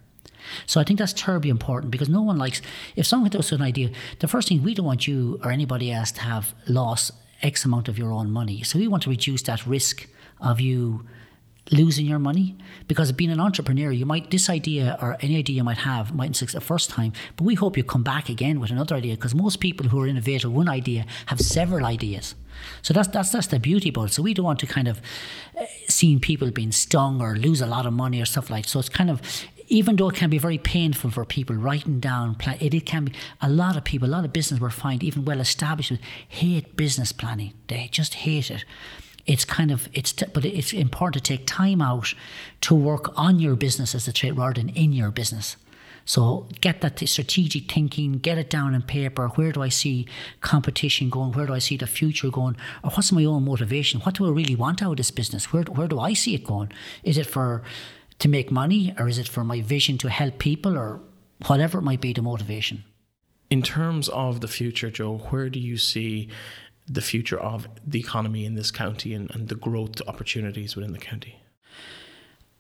So 0.66 0.80
I 0.80 0.84
think 0.84 1.00
that's 1.00 1.14
terribly 1.14 1.50
important 1.50 1.92
because 1.92 2.10
no 2.10 2.22
one 2.22 2.38
likes, 2.38 2.62
if 2.96 3.06
someone 3.06 3.30
does 3.30 3.52
an 3.52 3.62
idea, 3.62 3.92
the 4.20 4.28
first 4.28 4.48
thing 4.48 4.64
we 4.64 4.74
don't 4.74 4.86
want 4.86 5.08
you 5.08 5.40
or 5.44 5.52
anybody 5.52 5.92
else 5.92 6.12
to 6.14 6.22
have 6.22 6.54
lost 6.68 7.12
X 7.42 7.66
amount 7.66 7.88
of 7.88 7.98
your 7.98 8.12
own 8.12 8.32
money. 8.32 8.64
So 8.64 8.80
we 8.80 8.88
want 8.88 9.04
to 9.04 9.10
reduce 9.10 9.42
that 9.44 9.66
risk 9.66 10.08
of 10.42 10.60
you 10.60 11.06
losing 11.72 12.06
your 12.06 12.20
money 12.20 12.58
because 12.88 13.12
being 13.12 13.30
an 13.30 13.40
entrepreneur 13.40 13.92
you 13.92 14.06
might 14.06 14.32
this 14.32 14.50
idea 14.50 14.98
or 15.02 15.18
any 15.22 15.38
idea 15.38 15.58
you 15.58 15.64
might 15.64 15.78
have 15.78 16.14
mightn't 16.14 16.36
succeed 16.36 16.58
the 16.58 16.66
first 16.66 16.90
time 16.90 17.14
but 17.36 17.44
we 17.44 17.56
hope 17.56 17.78
you 17.78 17.84
come 17.84 18.04
back 18.04 18.30
again 18.30 18.60
with 18.60 18.72
another 18.72 18.96
idea 18.96 19.16
because 19.16 19.36
most 19.36 19.60
people 19.60 19.88
who 19.88 20.00
are 20.02 20.08
innovative 20.08 20.52
one 20.52 20.68
idea 20.68 21.06
have 21.28 21.40
several 21.40 21.86
ideas. 21.86 22.36
So 22.82 22.94
that's 22.94 23.08
that's 23.10 23.32
that's 23.32 23.48
the 23.48 23.60
beauty 23.60 23.90
about 23.90 24.10
it. 24.10 24.14
So 24.14 24.24
we 24.24 24.34
don't 24.34 24.46
want 24.46 24.60
to 24.60 24.68
kind 24.68 24.88
of 24.88 25.00
uh, 25.60 25.66
seeing 25.88 26.20
people 26.20 26.52
being 26.52 26.72
stung 26.72 27.22
or 27.22 27.36
lose 27.36 27.62
a 27.62 27.68
lot 27.68 27.86
of 27.86 27.94
money 27.94 28.22
or 28.22 28.26
stuff 28.26 28.50
like 28.50 28.68
so 28.68 28.80
it's 28.80 28.90
kind 28.90 29.10
of 29.10 29.22
even 29.70 29.96
though 29.96 30.10
it 30.10 30.16
can 30.16 30.30
be 30.30 30.38
very 30.38 30.58
painful 30.58 31.12
for 31.12 31.24
people 31.24 31.56
writing 31.56 32.00
down 32.00 32.36
it, 32.60 32.74
it 32.74 32.86
can 32.86 33.06
be 33.06 33.14
a 33.42 33.50
lot 33.50 33.78
of 33.78 33.84
people 33.84 34.08
a 34.08 34.12
lot 34.12 34.26
of 34.26 34.34
business 34.34 34.60
we 34.60 34.70
find 34.70 35.04
even 35.04 35.24
well 35.24 35.40
established 35.40 35.94
hate 36.28 36.76
business 36.76 37.12
planning 37.12 37.54
they 37.68 37.88
just 37.92 38.16
hate 38.16 38.52
it 38.52 38.66
it's 39.26 39.46
kind 39.46 39.72
of 39.72 39.88
it's 39.94 40.12
t- 40.12 40.26
but 40.34 40.44
it's 40.44 40.74
important 40.74 41.24
to 41.24 41.38
take 41.38 41.46
time 41.46 41.82
out 41.82 42.14
to 42.62 42.74
work 42.74 43.12
on 43.18 43.40
your 43.40 43.56
business 43.56 43.94
as 43.96 44.08
a 44.08 44.14
trade 44.14 44.36
rather 44.38 44.56
than 44.56 44.70
in 44.70 44.92
your 44.92 45.12
business 45.12 45.56
so 46.06 46.48
get 46.60 46.82
that 46.82 47.08
strategic 47.08 47.72
thinking, 47.72 48.14
get 48.14 48.40
it 48.40 48.50
down 48.50 48.74
in 48.74 48.82
paper. 48.82 49.28
Where 49.28 49.52
do 49.52 49.62
I 49.62 49.70
see 49.70 50.08
competition 50.42 51.12
going? 51.12 51.34
Where 51.34 51.46
do 51.46 51.54
I 51.54 51.60
see 51.60 51.78
the 51.78 51.86
future 51.86 52.32
going? 52.32 52.56
Or 52.84 52.90
what's 52.90 53.12
my 53.12 53.26
own 53.26 53.46
motivation? 53.46 54.00
What 54.00 54.16
do 54.16 54.26
I 54.26 54.32
really 54.32 54.56
want 54.56 54.82
out 54.82 54.90
of 54.90 54.98
this 54.98 55.12
business? 55.12 55.54
Where, 55.54 55.62
where 55.62 55.88
do 55.88 56.00
I 56.00 56.14
see 56.14 56.34
it 56.34 56.44
going? 56.44 56.72
Is 57.04 57.20
it 57.20 57.28
for 57.28 57.62
to 58.20 58.28
make 58.28 58.52
money 58.52 58.94
or 58.98 59.08
is 59.08 59.18
it 59.18 59.28
for 59.28 59.44
my 59.44 59.62
vision 59.62 59.98
to 60.00 60.10
help 60.10 60.38
people 60.40 60.78
or 60.78 61.02
whatever 61.48 61.80
it 61.80 61.84
might 61.84 62.02
be 62.02 62.14
the 62.14 62.22
motivation? 62.22 62.84
In 63.50 63.62
terms 63.62 64.10
of 64.10 64.42
the 64.42 64.48
future, 64.48 64.92
Joe, 64.92 65.18
where 65.30 65.50
do 65.50 65.60
you 65.60 65.78
see 65.78 66.30
the 66.86 67.02
future 67.02 67.40
of 67.40 67.68
the 67.86 68.00
economy 68.00 68.46
in 68.46 68.56
this 68.56 68.72
county 68.72 69.14
and, 69.14 69.30
and 69.32 69.48
the 69.48 69.56
growth 69.56 70.02
opportunities 70.08 70.76
within 70.76 70.92
the 70.92 71.00
county? 71.00 71.42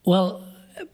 Well, 0.05 0.43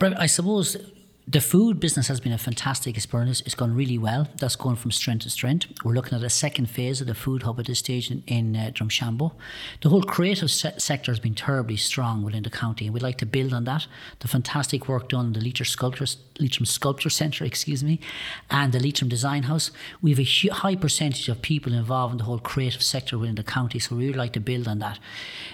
I 0.02 0.26
suppose 0.26 0.78
the 1.28 1.42
food 1.42 1.80
business 1.80 2.08
has 2.08 2.20
been 2.20 2.32
a 2.32 2.38
fantastic 2.38 2.96
experience. 2.96 3.42
It's 3.42 3.56
gone 3.56 3.74
really 3.74 3.98
well. 3.98 4.28
That's 4.38 4.56
going 4.56 4.76
from 4.76 4.92
strength 4.92 5.24
to 5.24 5.32
strength. 5.32 5.66
We're 5.84 5.94
looking 5.94 6.16
at 6.16 6.24
a 6.24 6.30
second 6.30 6.68
phase 6.68 7.02
of 7.02 7.08
the 7.08 7.16
food 7.16 7.44
hub 7.44 7.60
at 7.60 7.66
this 7.66 7.80
stage 7.80 8.12
in, 8.12 8.24
in 8.28 8.56
uh, 8.56 8.70
Drumshanbo. 8.72 9.34
The 9.82 9.90
whole 9.90 10.04
creative 10.04 10.52
se- 10.52 10.76
sector 10.78 11.12
has 11.12 11.20
been 11.20 11.34
terribly 11.34 11.78
strong 11.78 12.22
within 12.22 12.44
the 12.44 12.52
county, 12.52 12.86
and 12.86 12.94
we'd 12.94 13.02
like 13.02 13.18
to 13.18 13.26
build 13.26 13.54
on 13.54 13.64
that. 13.64 13.88
The 14.20 14.28
fantastic 14.28 14.88
work 14.88 15.10
done 15.10 15.28
in 15.28 15.34
the 15.34 15.42
Leitrim 15.42 15.66
Sculpture, 15.66 16.06
Leitrim 16.40 16.68
Sculpture 16.68 17.10
Centre, 17.10 17.44
excuse 17.46 17.84
me, 17.84 18.00
and 18.52 18.72
the 18.72 18.80
Leitrim 18.80 19.10
Design 19.10 19.44
House. 19.44 19.72
We 20.04 20.12
have 20.12 20.20
a 20.20 20.50
high 20.54 20.76
percentage 20.76 21.28
of 21.28 21.42
people 21.42 21.74
involved 21.74 22.12
in 22.12 22.18
the 22.20 22.26
whole 22.26 22.40
creative 22.40 22.84
sector 22.84 23.18
within 23.18 23.36
the 23.36 23.44
county, 23.44 23.80
so 23.80 23.96
we 23.96 24.06
would 24.06 24.16
like 24.16 24.34
to 24.34 24.40
build 24.40 24.68
on 24.68 24.78
that. 24.78 25.00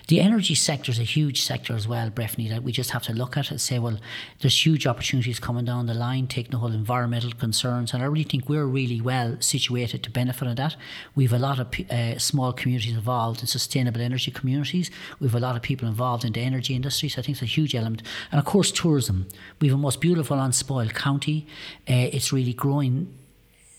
The 0.10 0.20
energy 0.20 0.56
sector 0.56 0.92
is 0.92 1.00
a 1.00 1.04
huge 1.04 1.42
sector 1.42 1.74
as 1.78 1.88
well, 1.88 2.10
Breffney, 2.10 2.50
that 2.50 2.62
we 2.62 2.74
just 2.74 2.92
have 2.92 3.04
to 3.04 3.14
look 3.14 3.38
at 3.38 3.52
and 3.52 3.62
say, 3.62 3.80
well, 3.80 4.00
there's 4.42 4.66
huge 4.66 4.86
opportunities 4.86 5.40
coming 5.40 5.61
coming 5.62 5.74
down 5.74 5.86
the 5.86 5.94
line, 5.94 6.28
taking 6.28 6.52
the 6.52 6.58
whole 6.58 6.74
environmental 6.74 7.32
concerns, 7.32 7.94
and 7.94 8.02
I 8.02 8.08
really 8.08 8.24
think 8.24 8.50
we're 8.50 8.66
really 8.66 9.00
well 9.00 9.38
situated 9.40 10.02
to 10.04 10.10
benefit 10.10 10.48
on 10.48 10.56
that. 10.56 10.76
We've 11.16 11.34
a 11.34 11.38
lot 11.38 11.60
of 11.60 11.68
uh, 11.90 12.18
small 12.18 12.54
communities 12.54 12.96
involved 12.96 13.42
in 13.42 13.48
sustainable 13.48 14.02
energy 14.02 14.32
communities. 14.32 14.90
We've 15.20 15.36
a 15.36 15.40
lot 15.40 15.56
of 15.56 15.62
people 15.62 15.88
involved 15.88 16.26
in 16.26 16.34
the 16.34 16.42
energy 16.42 16.74
industry, 16.74 17.10
so 17.10 17.22
I 17.22 17.24
think 17.24 17.36
it's 17.36 17.44
a 17.44 17.58
huge 17.58 17.76
element. 17.76 18.02
And 18.32 18.40
of 18.40 18.46
course, 18.46 18.72
tourism. 18.72 19.28
We've 19.60 19.74
a 19.74 19.78
most 19.78 20.02
beautiful, 20.02 20.40
unspoiled 20.40 20.96
county. 20.96 21.46
Uh, 21.88 22.10
it's 22.16 22.34
really 22.34 22.54
growing 22.54 23.08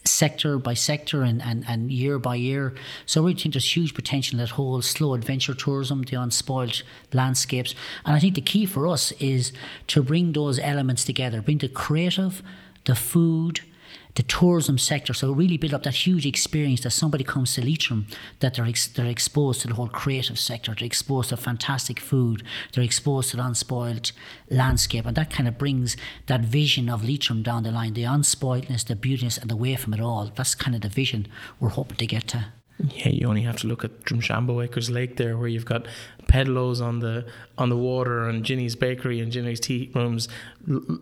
sector 0.04 0.58
by 0.58 0.74
sector 0.74 1.22
and, 1.22 1.40
and, 1.42 1.64
and 1.68 1.90
year 1.92 2.18
by 2.18 2.34
year. 2.34 2.74
So 3.06 3.20
I 3.20 3.24
really 3.24 3.40
think 3.40 3.54
there's 3.54 3.76
huge 3.76 3.94
potential 3.94 4.38
in 4.38 4.44
that 4.44 4.50
whole 4.50 4.82
slow 4.82 5.14
adventure 5.14 5.54
tourism, 5.54 6.02
the 6.02 6.20
unspoiled 6.20 6.82
landscapes. 7.12 7.74
And 8.04 8.16
I 8.16 8.18
think 8.18 8.34
the 8.34 8.40
key 8.40 8.66
for 8.66 8.86
us 8.88 9.12
is 9.12 9.52
to 9.88 10.02
bring 10.02 10.32
those 10.32 10.58
elements 10.58 11.04
together, 11.04 11.40
bring 11.40 11.58
the 11.58 11.68
creative, 11.68 12.42
the 12.84 12.94
food, 12.94 13.60
the 14.14 14.22
tourism 14.22 14.78
sector. 14.78 15.14
So 15.14 15.32
really 15.32 15.56
build 15.56 15.74
up 15.74 15.84
that 15.84 16.06
huge 16.06 16.26
experience 16.26 16.82
that 16.82 16.90
somebody 16.90 17.24
comes 17.24 17.54
to 17.54 17.64
Leitrim, 17.64 18.06
that 18.40 18.54
they're, 18.54 18.66
ex- 18.66 18.88
they're 18.88 19.06
exposed 19.06 19.62
to 19.62 19.68
the 19.68 19.74
whole 19.74 19.88
creative 19.88 20.38
sector, 20.38 20.74
they're 20.78 20.86
exposed 20.86 21.30
to 21.30 21.36
fantastic 21.36 21.98
food, 21.98 22.42
they're 22.72 22.84
exposed 22.84 23.30
to 23.30 23.36
the 23.36 23.44
unspoiled 23.44 24.12
landscape. 24.50 25.06
And 25.06 25.16
that 25.16 25.30
kind 25.30 25.48
of 25.48 25.56
brings 25.56 25.96
that 26.26 26.42
vision 26.42 26.90
of 26.90 27.04
Leitrim 27.04 27.42
down 27.42 27.62
the 27.62 27.72
line, 27.72 27.94
the 27.94 28.02
unspoiledness, 28.02 28.86
the 28.86 28.94
beautiness, 28.94 29.40
and 29.40 29.50
the 29.50 29.62
away 29.62 29.76
from 29.76 29.94
it 29.94 30.00
all. 30.00 30.32
That's 30.34 30.56
kind 30.56 30.74
of 30.74 30.82
the 30.82 30.88
vision 30.88 31.28
we're 31.60 31.68
hoping 31.68 31.96
to 31.98 32.06
get 32.06 32.26
to. 32.28 32.46
Yeah, 32.88 33.10
you 33.10 33.28
only 33.28 33.42
have 33.42 33.58
to 33.58 33.68
look 33.68 33.84
at 33.84 34.02
Drumshanbo 34.02 34.64
Acres 34.64 34.90
Lake 34.90 35.16
there, 35.16 35.36
where 35.36 35.46
you've 35.46 35.64
got 35.64 35.86
Pedalo's 36.32 36.80
on 36.80 37.00
the 37.00 37.26
on 37.58 37.68
the 37.68 37.76
water 37.76 38.26
and 38.26 38.42
Ginny's 38.42 38.74
Bakery 38.74 39.20
and 39.20 39.30
Ginny's 39.30 39.60
Tea 39.60 39.90
Rooms 39.94 40.28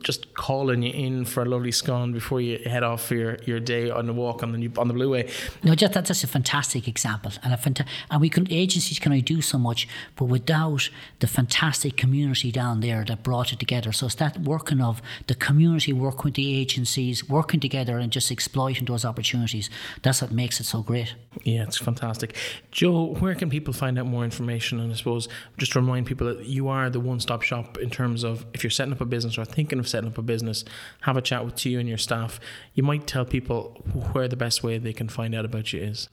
just 0.03 0.35
calling 0.35 0.83
you 0.83 0.93
in 0.93 1.25
for 1.25 1.43
a 1.43 1.47
lovely 1.47 1.71
scone 1.71 2.13
before 2.13 2.41
you 2.41 2.59
head 2.65 2.83
off 2.83 3.07
for 3.07 3.15
your, 3.15 3.37
your 3.45 3.61
day 3.61 3.91
on 3.91 4.07
the 4.07 4.13
walk 4.13 4.43
on 4.43 4.53
the 4.53 4.59
new, 4.59 4.73
on 4.77 4.89
the 4.89 4.95
Blueway. 4.95 5.31
No, 5.63 5.75
just 5.75 5.93
that, 5.93 6.07
that's 6.07 6.25
a 6.25 6.27
fantastic 6.27 6.89
example, 6.89 7.31
and 7.45 7.53
a 7.53 7.57
fanta- 7.57 7.87
and 8.11 8.21
we 8.21 8.29
can 8.29 8.51
agencies 8.51 8.99
can 8.99 9.13
only 9.13 9.23
do 9.23 9.41
so 9.41 9.59
much, 9.59 9.87
but 10.17 10.25
without 10.25 10.89
the 11.21 11.27
fantastic 11.27 11.97
community 11.97 12.51
down 12.51 12.81
there 12.81 13.05
that 13.05 13.23
brought 13.23 13.53
it 13.53 13.61
together. 13.61 13.93
So 13.93 14.07
it's 14.07 14.17
that 14.17 14.39
working 14.41 14.81
of 14.81 15.01
the 15.29 15.35
community 15.35 15.93
working 15.93 16.25
with 16.25 16.35
the 16.35 16.59
agencies, 16.61 17.29
working 17.29 17.61
together, 17.61 17.99
and 17.99 18.11
just 18.11 18.31
exploiting 18.31 18.87
those 18.87 19.05
opportunities. 19.05 19.71
That's 20.03 20.23
what 20.23 20.33
makes 20.33 20.59
it 20.59 20.65
so 20.65 20.83
great. 20.83 21.15
Yeah, 21.45 21.63
it's 21.63 21.79
fantastic. 21.79 22.35
Joe, 22.73 23.15
where 23.21 23.35
can 23.35 23.51
people 23.51 23.73
find 23.73 23.99
out 23.99 24.07
more 24.07 24.25
information? 24.25 24.81
And 24.81 24.93
I 24.93 24.97
suppose 24.97 25.20
just 25.59 25.73
to 25.73 25.81
remind 25.81 26.07
people 26.07 26.27
that 26.27 26.47
you 26.47 26.69
are 26.69 26.91
the 26.91 27.01
one 27.01 27.21
stop 27.21 27.43
shop 27.43 27.79
in 27.79 27.91
terms 27.91 28.25
of 28.25 28.47
if 28.55 28.63
you're 28.63 28.71
setting 28.71 28.93
up 28.93 29.01
a 29.01 29.05
business 29.05 29.39
or 29.39 29.45
thinking 29.45 29.79
of 29.79 29.89
setting 29.89 30.11
up 30.11 30.19
a 30.19 30.23
business, 30.23 30.65
have 31.03 31.17
a 31.17 31.23
chat 31.23 31.45
with 31.45 31.65
you 31.67 31.79
and 31.79 31.89
your 31.89 31.99
staff. 31.99 32.41
You 32.75 32.83
might 32.83 33.07
tell 33.07 33.25
people 33.25 33.83
where 34.13 34.29
the 34.29 34.37
best 34.37 34.63
way 34.63 34.79
they 34.79 34.93
can 34.93 35.09
find 35.09 35.35
out 35.35 35.45
about 35.45 35.73
you 35.73 35.83
is. 35.83 36.09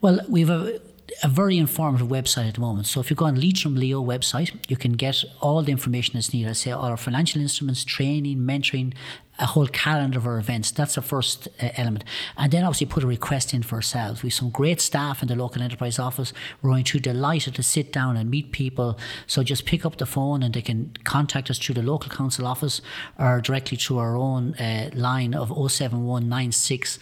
Well, 0.00 0.20
we've 0.28 0.50
a 0.50 0.80
a 1.22 1.28
very 1.28 1.58
informative 1.58 2.08
website 2.08 2.48
at 2.48 2.54
the 2.54 2.60
moment. 2.60 2.86
So 2.86 3.00
if 3.00 3.10
you 3.10 3.16
go 3.16 3.24
on 3.24 3.40
Leitrim 3.40 3.74
Leo 3.76 4.04
website, 4.04 4.54
you 4.68 4.76
can 4.76 4.92
get 4.92 5.24
all 5.40 5.62
the 5.62 5.72
information 5.72 6.14
that's 6.14 6.32
needed. 6.32 6.50
I 6.50 6.52
say 6.52 6.70
all 6.70 6.84
our 6.84 6.96
financial 6.96 7.40
instruments, 7.40 7.84
training, 7.84 8.38
mentoring, 8.38 8.92
a 9.38 9.46
whole 9.46 9.66
calendar 9.68 10.18
of 10.18 10.26
our 10.26 10.38
events. 10.38 10.70
That's 10.70 10.96
the 10.96 11.02
first 11.02 11.48
uh, 11.62 11.68
element. 11.76 12.04
And 12.36 12.52
then 12.52 12.64
obviously 12.64 12.86
put 12.86 13.04
a 13.04 13.06
request 13.06 13.54
in 13.54 13.62
for 13.62 13.76
ourselves. 13.76 14.22
We 14.22 14.28
have 14.28 14.34
some 14.34 14.50
great 14.50 14.80
staff 14.80 15.22
in 15.22 15.28
the 15.28 15.36
local 15.36 15.62
enterprise 15.62 15.98
office. 15.98 16.32
We're 16.60 16.70
going 16.70 16.84
to 16.84 16.98
delighted 16.98 17.54
to 17.54 17.62
sit 17.62 17.92
down 17.92 18.16
and 18.16 18.30
meet 18.30 18.52
people. 18.52 18.98
So 19.26 19.42
just 19.42 19.64
pick 19.64 19.86
up 19.86 19.98
the 19.98 20.06
phone 20.06 20.42
and 20.42 20.54
they 20.54 20.62
can 20.62 20.92
contact 21.04 21.50
us 21.50 21.58
through 21.58 21.76
the 21.76 21.82
local 21.82 22.10
council 22.10 22.46
office 22.46 22.80
or 23.18 23.40
directly 23.40 23.76
through 23.76 23.98
our 23.98 24.16
own 24.16 24.54
uh, 24.54 24.90
line 24.94 25.34
of 25.34 25.48
07196 25.70 26.98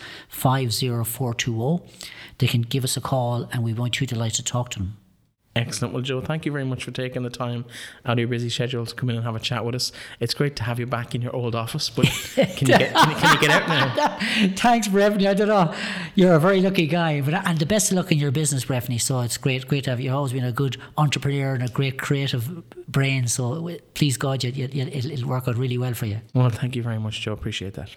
They 2.38 2.46
can 2.46 2.62
give 2.62 2.84
us 2.84 2.96
a 2.96 3.00
call 3.00 3.48
and 3.52 3.64
we're 3.64 3.74
going 3.74 3.92
to 3.92 4.06
delighted 4.06 4.36
to 4.36 4.52
talk 4.52 4.70
to 4.70 4.78
them. 4.80 4.96
Excellent. 5.56 5.94
Well, 5.94 6.02
Joe, 6.02 6.20
thank 6.20 6.44
you 6.44 6.52
very 6.52 6.64
much 6.64 6.84
for 6.84 6.90
taking 6.90 7.22
the 7.22 7.30
time 7.30 7.64
out 8.04 8.12
of 8.12 8.18
your 8.18 8.28
busy 8.28 8.50
schedule 8.50 8.84
to 8.84 8.94
come 8.94 9.08
in 9.10 9.16
and 9.16 9.24
have 9.24 9.34
a 9.34 9.40
chat 9.40 9.64
with 9.64 9.74
us. 9.74 9.90
It's 10.20 10.34
great 10.34 10.54
to 10.56 10.64
have 10.64 10.78
you 10.78 10.86
back 10.86 11.14
in 11.14 11.22
your 11.22 11.34
old 11.34 11.54
office, 11.54 11.88
but 11.88 12.06
can 12.34 12.68
you 12.68 12.78
get 12.78 12.94
can 12.94 13.10
you, 13.10 13.16
can 13.16 13.34
you 13.34 13.40
get 13.40 13.50
out 13.50 13.68
now? 13.68 14.18
Thanks, 14.56 14.88
Breffney. 14.88 15.26
I 15.26 15.34
don't 15.34 15.48
know. 15.48 15.74
You're 16.14 16.34
a 16.34 16.40
very 16.40 16.60
lucky 16.60 16.86
guy, 16.86 17.20
but 17.22 17.34
and 17.34 17.58
the 17.58 17.66
best 17.66 17.90
of 17.90 17.96
luck 17.96 18.12
in 18.12 18.18
your 18.18 18.30
business, 18.30 18.64
Breffney. 18.66 19.00
So 19.00 19.20
it's 19.20 19.38
great, 19.38 19.66
great 19.66 19.84
to 19.84 19.90
have 19.90 20.00
you. 20.00 20.06
You've 20.06 20.14
always 20.14 20.32
been 20.32 20.44
a 20.44 20.52
good 20.52 20.76
entrepreneur 20.98 21.54
and 21.54 21.62
a 21.62 21.68
great 21.68 21.98
creative 21.98 22.68
brain. 22.86 23.26
So 23.26 23.70
please 23.94 24.16
God, 24.16 24.44
you, 24.44 24.50
you, 24.52 24.86
it'll 24.86 25.28
work 25.28 25.48
out 25.48 25.56
really 25.56 25.78
well 25.78 25.94
for 25.94 26.06
you. 26.06 26.20
Well, 26.34 26.50
thank 26.50 26.76
you 26.76 26.82
very 26.82 26.98
much, 26.98 27.20
Joe. 27.20 27.32
Appreciate 27.32 27.74
that. 27.74 27.90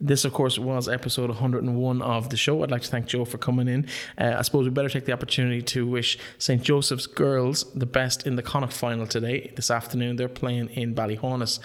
This, 0.00 0.24
of 0.24 0.32
course, 0.32 0.58
was 0.58 0.88
episode 0.88 1.30
101 1.30 2.02
of 2.02 2.30
the 2.30 2.36
show. 2.36 2.62
I'd 2.62 2.70
like 2.70 2.82
to 2.82 2.88
thank 2.88 3.06
Joe 3.06 3.24
for 3.24 3.38
coming 3.38 3.66
in. 3.66 3.88
Uh, 4.16 4.36
I 4.38 4.42
suppose 4.42 4.64
we 4.64 4.70
better 4.70 4.88
take 4.88 5.06
the 5.06 5.12
opportunity 5.12 5.60
to 5.62 5.86
wish 5.86 6.18
St. 6.38 6.62
Joseph's 6.62 7.06
girls 7.06 7.64
the 7.74 7.86
best 7.86 8.26
in 8.26 8.36
the 8.36 8.42
Connacht 8.42 8.72
final 8.72 9.06
today, 9.06 9.52
this 9.56 9.70
afternoon. 9.70 10.16
They're 10.16 10.28
playing 10.28 10.68
in 10.70 10.94
Ballyhaunis 10.94 11.58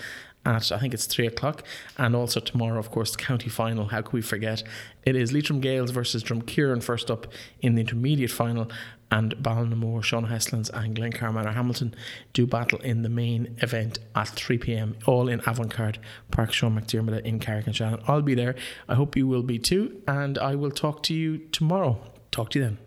at 0.46 0.72
I 0.72 0.80
think 0.80 0.94
it's 0.94 1.06
three 1.06 1.28
o'clock, 1.28 1.64
and 1.98 2.16
also 2.16 2.40
tomorrow, 2.40 2.80
of 2.80 2.92
course, 2.92 3.12
the 3.12 3.18
county 3.18 3.50
final. 3.50 3.88
How 3.88 4.02
could 4.02 4.14
we 4.14 4.22
forget? 4.22 4.64
It 5.04 5.16
is 5.16 5.32
Leitrim 5.32 5.62
Gaels 5.62 5.92
versus 5.92 6.24
Drumkeerin 6.24 6.84
first 6.84 7.10
up 7.10 7.28
in 7.62 7.76
the 7.76 7.82
intermediate 7.82 8.32
final, 8.32 8.70
and 9.14 9.36
Ballinamore, 9.36 10.04
Sean 10.04 10.26
Heslin's, 10.26 10.72
and 10.72 10.96
Glencar 10.96 11.32
Manor 11.32 11.52
Hamilton 11.52 11.94
do 12.34 12.48
battle 12.48 12.80
in 12.80 13.04
the 13.04 13.10
main 13.10 13.56
event 13.62 14.00
at 14.16 14.28
3 14.28 14.58
pm, 14.58 14.98
all 15.06 15.30
in 15.30 15.40
Avantcard 15.42 15.98
Park 16.32 16.52
Sean 16.52 16.80
McDermott 16.80 17.22
in 17.22 17.38
Carrick-on-Shannon. 17.38 18.02
I'll 18.08 18.24
be 18.24 18.34
there. 18.34 18.56
I 18.90 18.96
hope 18.96 19.16
you 19.16 19.28
will 19.28 19.44
be 19.44 19.60
too, 19.60 20.02
and 20.08 20.40
I 20.40 20.56
will 20.56 20.72
talk 20.72 21.04
to 21.04 21.14
you 21.14 21.38
tomorrow. 21.38 22.02
Talk 22.32 22.50
to 22.52 22.60
you 22.60 22.66
then. 22.66 22.78